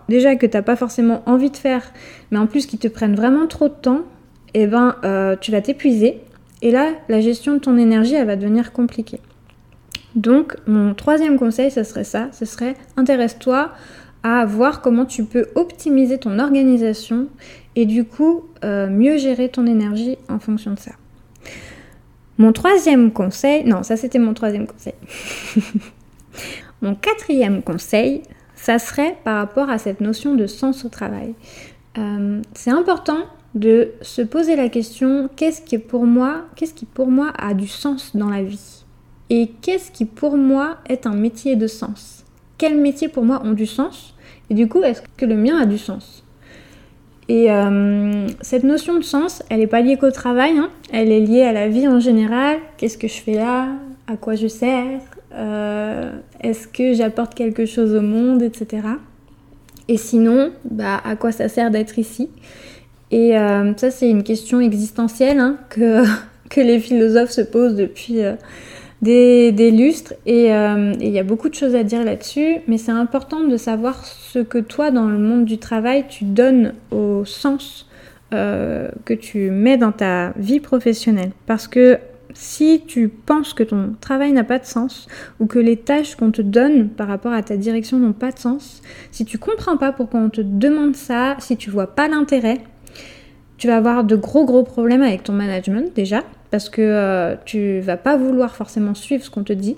déjà 0.10 0.36
que 0.36 0.45
tu 0.45 0.58
n'as 0.58 0.63
pas 0.63 0.76
forcément 0.76 1.24
envie 1.26 1.50
de 1.50 1.58
faire, 1.58 1.84
mais 2.32 2.38
en 2.38 2.47
plus 2.47 2.65
qui 2.65 2.78
te 2.78 2.88
prennent 2.88 3.15
vraiment 3.15 3.47
trop 3.47 3.67
de 3.67 3.74
temps, 3.74 4.02
eh 4.54 4.67
ben, 4.67 4.95
tu 5.41 5.52
vas 5.52 5.62
t'épuiser. 5.62 6.19
Et 6.62 6.71
là, 6.71 6.91
la 7.10 7.21
gestion 7.21 7.54
de 7.54 7.60
ton 7.60 7.78
énergie, 7.78 8.15
elle 8.15 8.28
va 8.28 8.36
devenir 8.36 8.71
compliquée. 8.71 9.19
Donc 10.15 10.56
mon 10.67 10.93
troisième 10.93 11.38
conseil, 11.38 11.71
ce 11.71 11.84
serait 11.84 12.04
ça, 12.04 12.30
ce 12.32 12.45
serait 12.45 12.76
intéresse-toi 12.97 13.71
à 14.24 14.45
voir 14.45 14.82
comment 14.82 15.06
tu 15.06 15.24
peux 15.24 15.47
optimiser 15.56 16.17
ton 16.17 16.38
organisation 16.38 17.28
et 17.76 17.86
du 17.86 18.04
coup 18.04 18.43
euh, 18.63 18.88
mieux 18.89 19.17
gérer 19.17 19.50
ton 19.50 19.65
énergie 19.65 20.17
en 20.30 20.39
fonction 20.39 20.74
de 20.74 20.80
ça. 20.80 20.91
Mon 22.38 22.52
troisième 22.52 23.12
conseil, 23.12 23.63
non, 23.65 23.84
ça 23.84 23.95
c'était 23.95 24.19
mon 24.19 24.34
troisième 24.34 24.67
conseil. 24.67 24.93
mon 26.82 26.95
quatrième 26.95 27.62
conseil, 27.63 28.24
ça 28.62 28.78
serait 28.78 29.17
par 29.24 29.38
rapport 29.38 29.69
à 29.69 29.80
cette 29.80 30.02
notion 30.02 30.36
de 30.36 30.45
sens 30.45 30.86
au 30.86 30.89
travail. 30.89 31.34
c'est 32.54 32.71
important 32.71 33.26
de 33.56 33.91
se 34.02 34.21
poser 34.21 34.56
la 34.56 34.69
question 34.69 35.30
qu'est-ce 35.36 35.62
qui 35.62 35.78
pour 35.78 36.06
moi, 36.06 36.45
qu'est-ce 36.56 36.74
qui 36.74 36.86
pour 36.86 37.08
moi 37.08 37.34
a 37.38 37.54
du 37.54 37.67
sens 37.67 38.15
dans 38.15 38.30
la 38.30 38.43
vie? 38.43 38.86
Et 39.30 39.50
qu'est-ce 39.62 39.91
qui 39.91 40.06
pour 40.06 40.38
moi 40.38 40.78
est 40.88 41.08
un 41.08 41.13
métier 41.13 41.56
de 41.56 41.67
sens? 41.67 42.24
Quels 42.58 42.78
métiers 42.78 43.10
pour 43.10 43.24
moi 43.24 43.41
ont 43.43 43.54
du 43.54 43.65
sens? 43.65 44.15
Et 44.50 44.54
du 44.54 44.69
coup 44.69 44.84
est-ce 44.84 45.02
que 45.17 45.26
le 45.26 45.36
mien 45.36 45.60
a 45.60 45.65
du 45.65 45.78
sens? 45.78 46.24
Et 47.28 47.52
euh, 47.52 48.28
cette 48.41 48.63
notion 48.63 48.95
de 48.95 49.04
sens, 49.04 49.41
elle 49.50 49.60
n'est 49.60 49.67
pas 49.67 49.82
liée 49.82 49.97
qu'au 49.97 50.12
travail, 50.12 50.58
hein. 50.58 50.69
elle 50.91 51.12
est 51.12 51.21
liée 51.21 51.43
à 51.43 51.54
la 51.54 51.67
vie 51.67 51.88
en 51.88 52.00
général. 52.00 52.58
Qu'est-ce 52.78 52.97
que 52.97 53.08
je 53.08 53.21
fais 53.21 53.36
là? 53.36 53.69
À 54.08 54.17
quoi 54.17 54.36
je 54.36 54.47
sers? 54.47 55.02
Euh, 55.34 56.12
Est-ce 56.41 56.67
que 56.67 56.94
j'apporte 56.94 57.34
quelque 57.36 57.65
chose 57.65 57.94
au 57.96 58.02
monde, 58.02 58.41
etc. 58.41 58.88
Et 59.88 59.98
sinon, 59.98 60.52
bah, 60.70 61.02
à 61.04 61.15
quoi 61.15 61.32
ça 61.32 61.48
sert 61.48 61.72
d'être 61.72 62.00
ici? 62.00 62.30
Et 63.12 63.38
euh, 63.38 63.74
ça, 63.76 63.91
c'est 63.91 64.10
une 64.10 64.24
question 64.24 64.62
existentielle 64.62 65.39
hein, 65.39 65.58
que, 65.70 66.04
les 66.58 66.80
philosophes 66.80 67.32
se 67.32 67.41
posent 67.41 67.76
depuis 67.76 68.24
euh, 68.24 68.34
des, 69.02 69.72
lustres. 69.72 70.13
Et 70.26 70.48
il 70.48 71.10
y 71.10 71.20
a 71.20 71.24
beaucoup 71.24 71.50
de 71.50 71.56
choses 71.56 71.76
à 71.76 71.84
dire 71.84 72.04
là-dessus, 72.04 72.58
mais 72.67 72.78
c'est 72.78 72.91
important 72.91 73.41
de 73.41 73.58
savoir 73.58 74.06
ce 74.06 74.39
que 74.39 74.60
toi, 74.60 74.91
dans 74.91 75.08
le 75.08 75.17
monde 75.17 75.46
du 75.46 75.58
travail, 75.58 76.06
tu 76.10 76.24
donnes 76.26 76.74
au 76.91 77.26
sens 77.26 77.88
que 78.32 79.13
tu 79.13 79.52
mets 79.52 79.76
dans 79.76 79.91
ta 79.91 80.32
vie 80.38 80.62
professionnelle. 80.62 81.32
Parce 81.48 81.67
que 81.67 82.00
si 82.34 82.84
tu 82.86 83.10
penses 83.10 83.54
que 83.54 83.63
ton 83.63 83.96
travail 84.00 84.32
n'a 84.32 84.44
pas 84.44 84.60
de 84.60 84.65
sens 84.65 85.08
ou 85.39 85.46
que 85.46 85.60
les 85.60 85.78
tâches 85.78 86.15
qu'on 86.15 86.32
te 86.32 86.41
donne 86.41 86.89
par 86.89 87.08
rapport 87.08 87.34
à 87.34 87.44
ta 87.44 87.58
direction 87.58 87.98
n'ont 87.98 88.13
pas 88.13 88.32
de 88.32 88.39
sens, 88.39 88.82
si 89.12 89.26
tu 89.26 89.38
comprends 89.38 89.78
pas 89.78 89.91
pourquoi 89.91 90.20
on 90.20 90.30
te 90.30 90.41
demande 90.41 90.96
ça, 90.96 91.36
si 91.39 91.58
tu 91.58 91.70
vois 91.70 91.88
pas 91.88 92.08
l'intérêt, 92.08 92.62
tu 93.58 93.67
vas 93.67 93.78
avoir 93.78 94.04
de 94.04 94.15
gros 94.15 94.44
gros 94.46 94.63
problèmes 94.63 95.04
avec 95.04 95.24
ton 95.24 95.34
management 95.34 95.94
déjà, 95.94 96.24
parce 96.50 96.67
que 96.67 96.82
euh, 96.82 97.36
tu 97.46 97.80
vas 97.80 97.96
pas 97.96 98.17
vouloir 98.17 98.56
forcément 98.56 98.96
suivre 98.96 99.24
ce 99.24 99.30
qu'on 99.30 99.44
te 99.44 99.54
dit. 99.54 99.78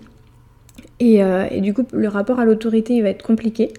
Et, 1.02 1.22
euh, 1.22 1.50
du 1.60 1.74
coup, 1.74 1.86
le 1.92 2.08
rapport 2.08 2.40
à 2.40 2.46
l'autorité, 2.46 2.94
il 2.96 3.04
va 3.04 3.10
être 3.10 3.24
compliqué. 3.24 3.74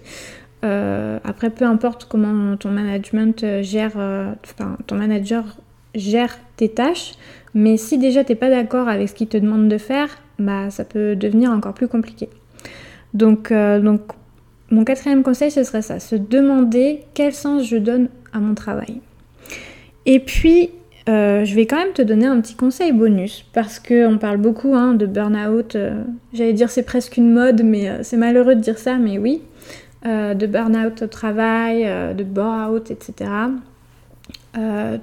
Euh, 0.63 1.17
après, 1.23 1.49
peu 1.49 1.65
importe 1.65 2.05
comment 2.05 2.55
ton 2.55 2.69
management 2.69 3.61
gère, 3.61 3.95
enfin, 3.95 4.77
ton 4.85 4.95
manager 4.95 5.57
gère 5.95 6.37
tes 6.57 6.69
tâches, 6.69 7.13
mais 7.53 7.77
si 7.77 7.97
déjà 7.97 8.23
t'es 8.23 8.35
pas 8.35 8.49
d'accord 8.49 8.87
avec 8.87 9.09
ce 9.09 9.15
qu'il 9.15 9.27
te 9.27 9.37
demande 9.37 9.69
de 9.69 9.77
faire, 9.77 10.09
bah 10.37 10.69
ça 10.69 10.83
peut 10.83 11.15
devenir 11.15 11.51
encore 11.51 11.73
plus 11.73 11.87
compliqué. 11.87 12.29
Donc, 13.13 13.53
donc 13.53 14.01
mon 14.71 14.83
quatrième 14.83 15.23
conseil, 15.23 15.51
ce 15.51 15.63
serait 15.63 15.81
ça, 15.81 15.99
se 15.99 16.15
demander 16.15 17.01
quel 17.13 17.33
sens 17.33 17.63
je 17.63 17.77
donne 17.77 18.09
à 18.33 18.39
mon 18.39 18.55
travail. 18.55 18.99
Et 20.05 20.19
puis, 20.19 20.71
euh, 21.07 21.45
je 21.45 21.53
vais 21.55 21.67
quand 21.67 21.77
même 21.77 21.93
te 21.93 22.01
donner 22.01 22.25
un 22.25 22.41
petit 22.41 22.55
conseil 22.55 22.91
bonus 22.91 23.45
parce 23.53 23.79
qu'on 23.79 24.17
parle 24.19 24.37
beaucoup 24.37 24.75
hein, 24.75 24.93
de 24.93 25.05
burn-out. 25.05 25.75
Euh, 25.75 26.01
j'allais 26.33 26.53
dire 26.53 26.69
c'est 26.69 26.83
presque 26.83 27.17
une 27.17 27.31
mode, 27.31 27.61
mais 27.63 27.89
euh, 27.89 27.99
c'est 28.01 28.17
malheureux 28.17 28.55
de 28.55 28.61
dire 28.61 28.77
ça, 28.77 28.95
mais 28.97 29.17
oui. 29.17 29.41
de 30.03 30.45
burn-out 30.45 31.01
au 31.01 31.07
travail, 31.07 31.83
de 32.15 32.23
bore-out, 32.23 32.91
etc. 32.91 33.29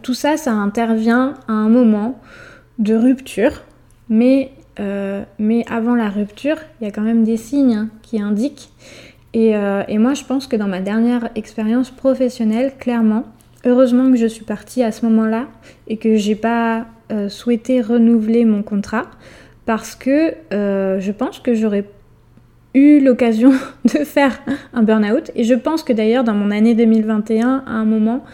tout 0.03 0.15
ça, 0.15 0.37
ça 0.37 0.53
intervient 0.53 1.35
à 1.49 1.53
un 1.53 1.69
moment 1.69 2.21
de 2.79 2.95
rupture, 2.95 3.62
mais, 4.09 4.53
mais 5.38 5.65
avant 5.71 5.95
la 5.95 6.09
rupture, 6.09 6.57
il 6.81 6.85
y 6.85 6.88
a 6.88 6.91
quand 6.91 7.03
même 7.03 7.25
des 7.25 7.37
signes 7.37 7.88
qui 8.03 8.21
indiquent. 8.21 8.71
Et, 9.35 9.51
et 9.51 9.99
moi, 9.99 10.15
je 10.15 10.25
pense 10.25 10.47
que 10.47 10.57
dans 10.57 10.69
ma 10.69 10.81
dernière 10.81 11.29
expérience 11.35 11.91
professionnelle, 11.91 12.73
clairement, 12.79 13.25
Heureusement 13.65 14.11
que 14.11 14.17
je 14.17 14.27
suis 14.27 14.45
partie 14.45 14.83
à 14.83 14.91
ce 14.91 15.07
moment-là 15.07 15.47
et 15.87 15.97
que 15.97 16.17
j'ai 16.17 16.35
pas 16.35 16.87
euh, 17.12 17.29
souhaité 17.29 17.81
renouveler 17.81 18.45
mon 18.45 18.62
contrat 18.62 19.05
parce 19.67 19.95
que 19.95 20.35
euh, 20.53 20.99
je 20.99 21.12
pense 21.12 21.38
que 21.38 21.55
j'aurais 21.55 21.85
eu 22.75 23.01
l'occasion 23.01 23.53
de 23.85 24.05
faire 24.05 24.41
un 24.73 24.83
burn-out 24.83 25.31
et 25.35 25.45
je 25.45 25.55
pense 25.55 25.83
que 25.83 25.93
d'ailleurs 25.93 26.25
dans 26.25 26.35
mon 26.35 26.51
année 26.51 26.75
2021 26.75 27.65
à 27.67 27.71
un 27.71 27.85
moment 27.85 28.25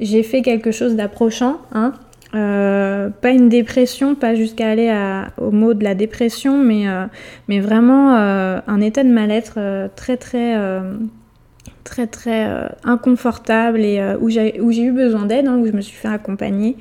j'ai 0.00 0.22
fait 0.22 0.42
quelque 0.42 0.70
chose 0.70 0.94
d'approchant 0.94 1.60
hein. 1.72 1.92
euh, 2.34 3.08
pas 3.08 3.30
une 3.30 3.48
dépression, 3.48 4.14
pas 4.14 4.34
jusqu'à 4.34 4.68
aller 4.68 4.92
au 5.38 5.50
mot 5.50 5.74
de 5.74 5.82
la 5.82 5.94
dépression, 5.94 6.62
mais, 6.62 6.84
mais 7.48 7.58
vraiment 7.58 8.14
un 8.14 8.80
état 8.80 9.02
de 9.02 9.08
mal-être 9.08 9.88
très 9.96 10.16
très 10.16 10.54
très 11.88 12.06
très 12.06 12.46
euh, 12.46 12.68
inconfortable 12.84 13.80
et 13.80 13.98
euh, 13.98 14.18
où 14.20 14.28
j'ai 14.28 14.56
eu 14.58 14.92
besoin 14.92 15.24
d'aide, 15.24 15.48
hein, 15.48 15.58
où 15.58 15.66
je 15.66 15.72
me 15.72 15.80
suis 15.80 15.96
fait 15.96 16.08
accompagner. 16.08 16.76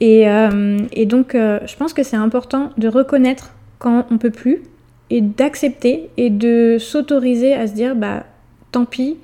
Et, 0.00 0.28
euh, 0.28 0.78
et 0.92 1.04
donc 1.04 1.32
je 1.34 1.76
pense 1.76 1.92
que 1.92 2.02
c'est 2.02 2.16
important 2.16 2.70
de 2.78 2.88
reconnaître 2.88 3.52
quand 3.78 4.06
on 4.10 4.16
peut 4.16 4.30
plus 4.30 4.62
et 5.10 5.20
d'accepter 5.20 6.10
et 6.16 6.30
de 6.30 6.76
s'autoriser 6.78 7.54
à 7.54 7.66
se 7.66 7.72
dire 7.72 7.96
bah 7.96 8.24
tant 8.72 8.84
pis, 8.84 9.18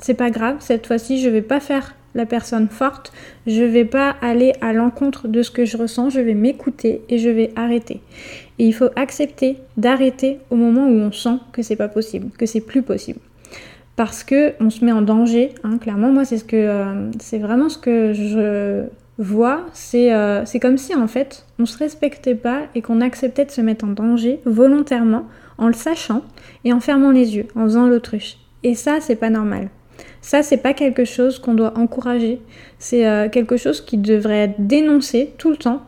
c'est 0.00 0.14
pas 0.14 0.30
grave, 0.30 0.56
cette 0.60 0.86
fois-ci 0.86 1.20
je 1.20 1.28
vais 1.28 1.42
pas 1.42 1.60
faire 1.60 1.94
la 2.14 2.26
personne 2.26 2.68
forte, 2.68 3.12
je 3.46 3.62
vais 3.62 3.84
pas 3.84 4.16
aller 4.20 4.52
à 4.60 4.72
l'encontre 4.72 5.28
de 5.28 5.42
ce 5.42 5.50
que 5.50 5.64
je 5.64 5.76
ressens, 5.76 6.10
je 6.10 6.20
vais 6.20 6.34
m'écouter 6.34 7.02
et 7.08 7.18
je 7.18 7.28
vais 7.28 7.52
arrêter. 7.54 8.00
Et 8.58 8.66
il 8.66 8.72
faut 8.72 8.88
accepter 8.96 9.58
d'arrêter 9.76 10.38
au 10.50 10.56
moment 10.56 10.86
où 10.86 10.94
on 10.94 11.12
sent 11.12 11.38
que 11.52 11.62
c'est 11.62 11.76
pas 11.76 11.88
possible, 11.88 12.30
que 12.36 12.46
c'est 12.46 12.60
plus 12.60 12.82
possible 12.82 13.20
parce 13.98 14.22
que 14.22 14.54
on 14.60 14.70
se 14.70 14.84
met 14.84 14.92
en 14.92 15.02
danger. 15.02 15.50
Hein, 15.64 15.78
clairement, 15.78 16.12
moi, 16.12 16.24
c'est 16.24 16.38
ce 16.38 16.44
que 16.44 16.56
euh, 16.56 17.10
c'est 17.18 17.38
vraiment 17.38 17.68
ce 17.68 17.78
que 17.78 18.12
je 18.12 18.84
vois. 19.18 19.66
Euh, 19.94 20.42
c'est 20.44 20.60
comme 20.60 20.78
si 20.78 20.94
en 20.94 21.06
fait, 21.06 21.44
on 21.58 21.66
se 21.66 21.76
respectait 21.78 22.34
pas 22.34 22.62
et 22.74 22.82
qu'on 22.82 23.00
acceptait 23.00 23.44
de 23.44 23.50
se 23.50 23.60
mettre 23.60 23.84
en 23.84 23.88
danger 23.88 24.40
volontairement, 24.44 25.24
en 25.58 25.66
le 25.66 25.74
sachant 25.74 26.22
et 26.64 26.72
en 26.72 26.80
fermant 26.80 27.10
les 27.10 27.36
yeux, 27.36 27.46
en 27.54 27.64
faisant 27.64 27.86
l'autruche. 27.86 28.38
Et 28.62 28.74
ça, 28.74 28.98
c'est 29.00 29.16
pas 29.16 29.30
normal. 29.30 29.68
Ça, 30.20 30.42
c'est 30.42 30.56
pas 30.58 30.74
quelque 30.74 31.04
chose 31.04 31.38
qu'on 31.38 31.54
doit 31.54 31.76
encourager. 31.76 32.40
C'est 32.78 33.06
euh, 33.06 33.28
quelque 33.28 33.56
chose 33.56 33.80
qui 33.80 33.98
devrait 33.98 34.44
être 34.44 34.66
dénoncé 34.66 35.34
tout 35.38 35.50
le 35.50 35.56
temps 35.56 35.82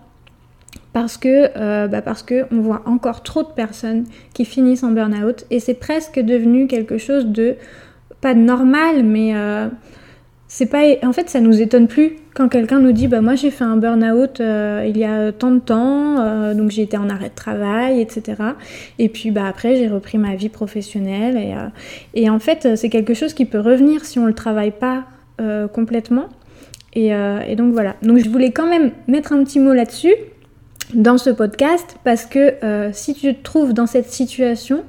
parce 0.92 1.16
que, 1.16 1.86
bah 1.86 2.02
parce 2.02 2.24
que 2.24 2.46
on 2.50 2.60
voit 2.60 2.82
encore 2.84 3.22
trop 3.22 3.44
de 3.44 3.48
personnes 3.54 4.06
qui 4.34 4.44
finissent 4.44 4.82
en 4.82 4.90
burn-out 4.90 5.46
et 5.50 5.60
c'est 5.60 5.74
presque 5.74 6.18
devenu 6.18 6.66
quelque 6.66 6.98
chose 6.98 7.26
de 7.26 7.54
pas 8.20 8.34
normal, 8.34 9.02
mais 9.04 9.34
euh, 9.34 9.68
c'est 10.48 10.66
pas. 10.66 10.82
En 11.02 11.12
fait, 11.12 11.28
ça 11.28 11.40
nous 11.40 11.60
étonne 11.60 11.88
plus 11.88 12.16
quand 12.40 12.48
quelqu'un 12.48 12.80
nous 12.80 12.92
dit 12.92 13.06
Bah, 13.06 13.20
moi 13.20 13.34
j'ai 13.34 13.50
fait 13.50 13.64
un 13.64 13.76
burn-out 13.76 14.40
euh, 14.40 14.86
il 14.88 14.96
y 14.96 15.04
a 15.04 15.30
tant 15.30 15.50
de 15.50 15.58
temps, 15.58 16.20
euh, 16.20 16.54
donc 16.54 16.70
j'ai 16.70 16.80
été 16.80 16.96
en 16.96 17.10
arrêt 17.10 17.28
de 17.28 17.34
travail, 17.34 18.00
etc. 18.00 18.42
Et 18.98 19.10
puis 19.10 19.30
bah, 19.30 19.44
après, 19.46 19.76
j'ai 19.76 19.88
repris 19.88 20.16
ma 20.16 20.36
vie 20.36 20.48
professionnelle. 20.48 21.36
Et, 21.36 22.22
et 22.22 22.30
en 22.30 22.38
fait, 22.38 22.76
c'est 22.76 22.88
quelque 22.88 23.12
chose 23.12 23.34
qui 23.34 23.44
peut 23.44 23.60
revenir 23.60 24.06
si 24.06 24.18
on 24.18 24.24
le 24.24 24.32
travaille 24.32 24.72
pas 24.72 25.04
complètement. 25.72 26.28
Et, 26.92 27.08
et, 27.08 27.56
donc 27.56 27.72
voilà. 27.72 27.96
Donc 28.02 28.18
je 28.18 28.28
voulais 28.28 28.50
quand 28.50 28.68
même 28.68 28.92
mettre 29.08 29.32
un 29.32 29.42
petit 29.42 29.58
mot 29.58 29.72
là-dessus 29.72 30.14
dans 30.92 31.16
ce 31.16 31.30
podcast 31.30 31.96
parce 32.04 32.26
que 32.26 32.54
si 32.92 33.14
tu 33.14 33.34
te 33.34 33.42
trouves 33.42 33.72
dans 33.72 33.86
cette 33.86 34.10
situation, 34.10 34.84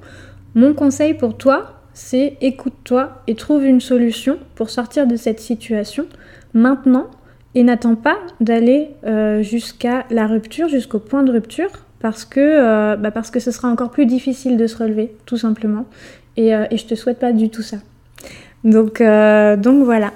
mon 0.56 0.74
conseil 0.74 1.14
pour 1.14 1.38
toi, 1.38 1.82
c'est 1.94 2.38
écoute-toi 2.42 3.24
et 3.28 3.36
trouve 3.36 3.66
une 3.66 3.82
solution 3.82 4.40
pour 4.56 4.70
sortir 4.70 5.08
de 5.08 5.16
cette 5.16 5.40
situation 5.40 6.06
maintenant 6.54 7.08
et 7.56 7.64
n'attends 7.64 7.96
pas 7.96 8.18
d'aller 8.40 8.90
euh, 9.06 9.42
jusqu'à 9.42 10.06
la 10.10 10.28
rupture, 10.28 10.68
jusqu'au 10.70 11.00
point 11.00 11.24
de 11.24 11.32
rupture, 11.32 11.70
parce 12.00 12.26
que, 12.26 12.40
euh, 12.40 12.96
bah 12.96 13.12
parce 13.12 13.32
que 13.32 13.40
ce 13.40 13.52
sera 13.52 13.68
encore 13.68 13.92
plus 13.92 14.06
difficile 14.06 14.58
de 14.58 14.68
se 14.68 14.78
relever, 14.78 15.14
tout 15.26 15.38
simplement. 15.38 15.86
Et, 16.38 16.56
euh, 16.56 16.66
et 16.72 16.78
je 16.78 16.86
te 16.86 16.96
souhaite 16.96 17.20
pas 17.20 17.34
du 17.34 17.50
tout 17.50 17.62
ça. 17.62 17.78
Donc, 18.64 19.02
donc 19.02 19.84
voilà. 19.84 20.12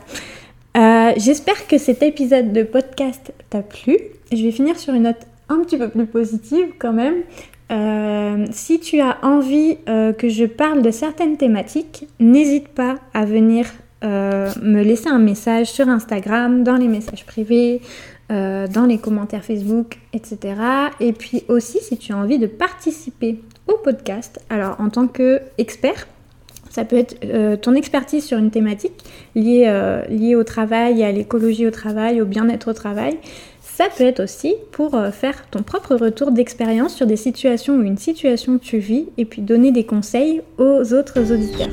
J'espère 1.18 1.68
que 1.68 1.78
cet 1.78 2.04
épisode 2.04 2.54
de 2.54 2.64
podcast 2.64 3.34
t'a 3.50 3.62
plu. 3.62 3.98
Je 4.32 4.44
vais 4.44 4.52
finir 4.52 4.78
sur 4.78 4.94
une 4.94 5.04
note 5.04 5.26
un 5.50 5.60
petit 5.60 5.78
peu 5.78 5.90
plus 5.90 6.06
positive 6.06 6.68
quand 6.80 6.94
même. 6.94 7.16
Euh, 7.72 8.46
si 8.52 8.80
tu 8.80 9.00
as 9.00 9.18
envie 9.24 9.78
euh, 9.90 10.14
que 10.14 10.30
je 10.30 10.46
parle 10.46 10.82
de 10.82 10.92
certaines 10.92 11.38
thématiques, 11.38 12.08
n'hésite 12.20 12.68
pas 12.68 12.96
à 13.14 13.26
venir 13.26 13.66
euh, 14.06 14.52
me 14.62 14.84
laisser 14.84 15.10
un 15.10 15.20
message 15.20 15.72
sur 15.72 15.90
Instagram, 15.90 16.64
dans 16.64 16.76
les 16.76 16.88
messages 16.88 17.26
privés, 17.26 17.82
dans 18.28 18.88
les 18.88 18.98
commentaires 18.98 19.46
Facebook, 19.46 20.00
etc. 20.12 20.56
Et 21.00 21.14
puis 21.14 21.44
aussi, 21.48 21.78
si 21.80 21.96
tu 21.96 22.12
as 22.12 22.18
envie 22.18 22.40
de 22.40 22.48
participer 22.48 23.40
au 23.68 23.78
podcast, 23.78 24.40
alors 24.50 24.78
en 24.80 24.90
tant 24.90 25.08
qu'expert, 25.08 26.08
ça 26.72 26.86
peut 26.86 26.98
être 26.98 27.62
ton 27.62 27.76
expertise 27.76 28.26
sur 28.26 28.40
une 28.40 28.50
thématique 28.50 29.04
liée, 29.36 30.36
au 30.36 30.44
travail, 30.44 31.04
à 31.04 31.12
l'écologie 31.12 31.68
au 31.68 31.72
travail, 31.72 32.20
au 32.20 32.26
bien-être 32.26 32.72
au 32.72 32.74
travail. 32.74 33.20
Ça 33.76 33.88
peut 33.98 34.06
être 34.06 34.24
aussi 34.24 34.56
pour 34.72 34.96
euh, 34.96 35.12
faire 35.12 35.50
ton 35.52 35.62
propre 35.62 35.96
retour 35.96 36.32
d'expérience 36.32 36.96
sur 36.96 37.06
des 37.06 37.18
situations 37.18 37.76
ou 37.76 37.84
une 37.84 37.98
situation 37.98 38.58
que 38.58 38.64
tu 38.64 38.78
vis 38.78 39.08
et 39.18 39.26
puis 39.26 39.42
donner 39.42 39.74
des 39.74 39.84
conseils 39.84 40.42
aux 40.58 40.94
autres 40.94 41.34
auditeurs. 41.34 41.68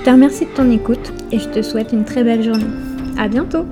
Je 0.00 0.04
te 0.06 0.10
remercie 0.10 0.46
de 0.46 0.50
ton 0.52 0.70
écoute 0.70 1.12
et 1.30 1.38
je 1.38 1.46
te 1.50 1.60
souhaite 1.60 1.92
une 1.92 2.06
très 2.06 2.24
belle 2.24 2.42
journée. 2.42 2.64
À 3.18 3.28
bientôt 3.28 3.66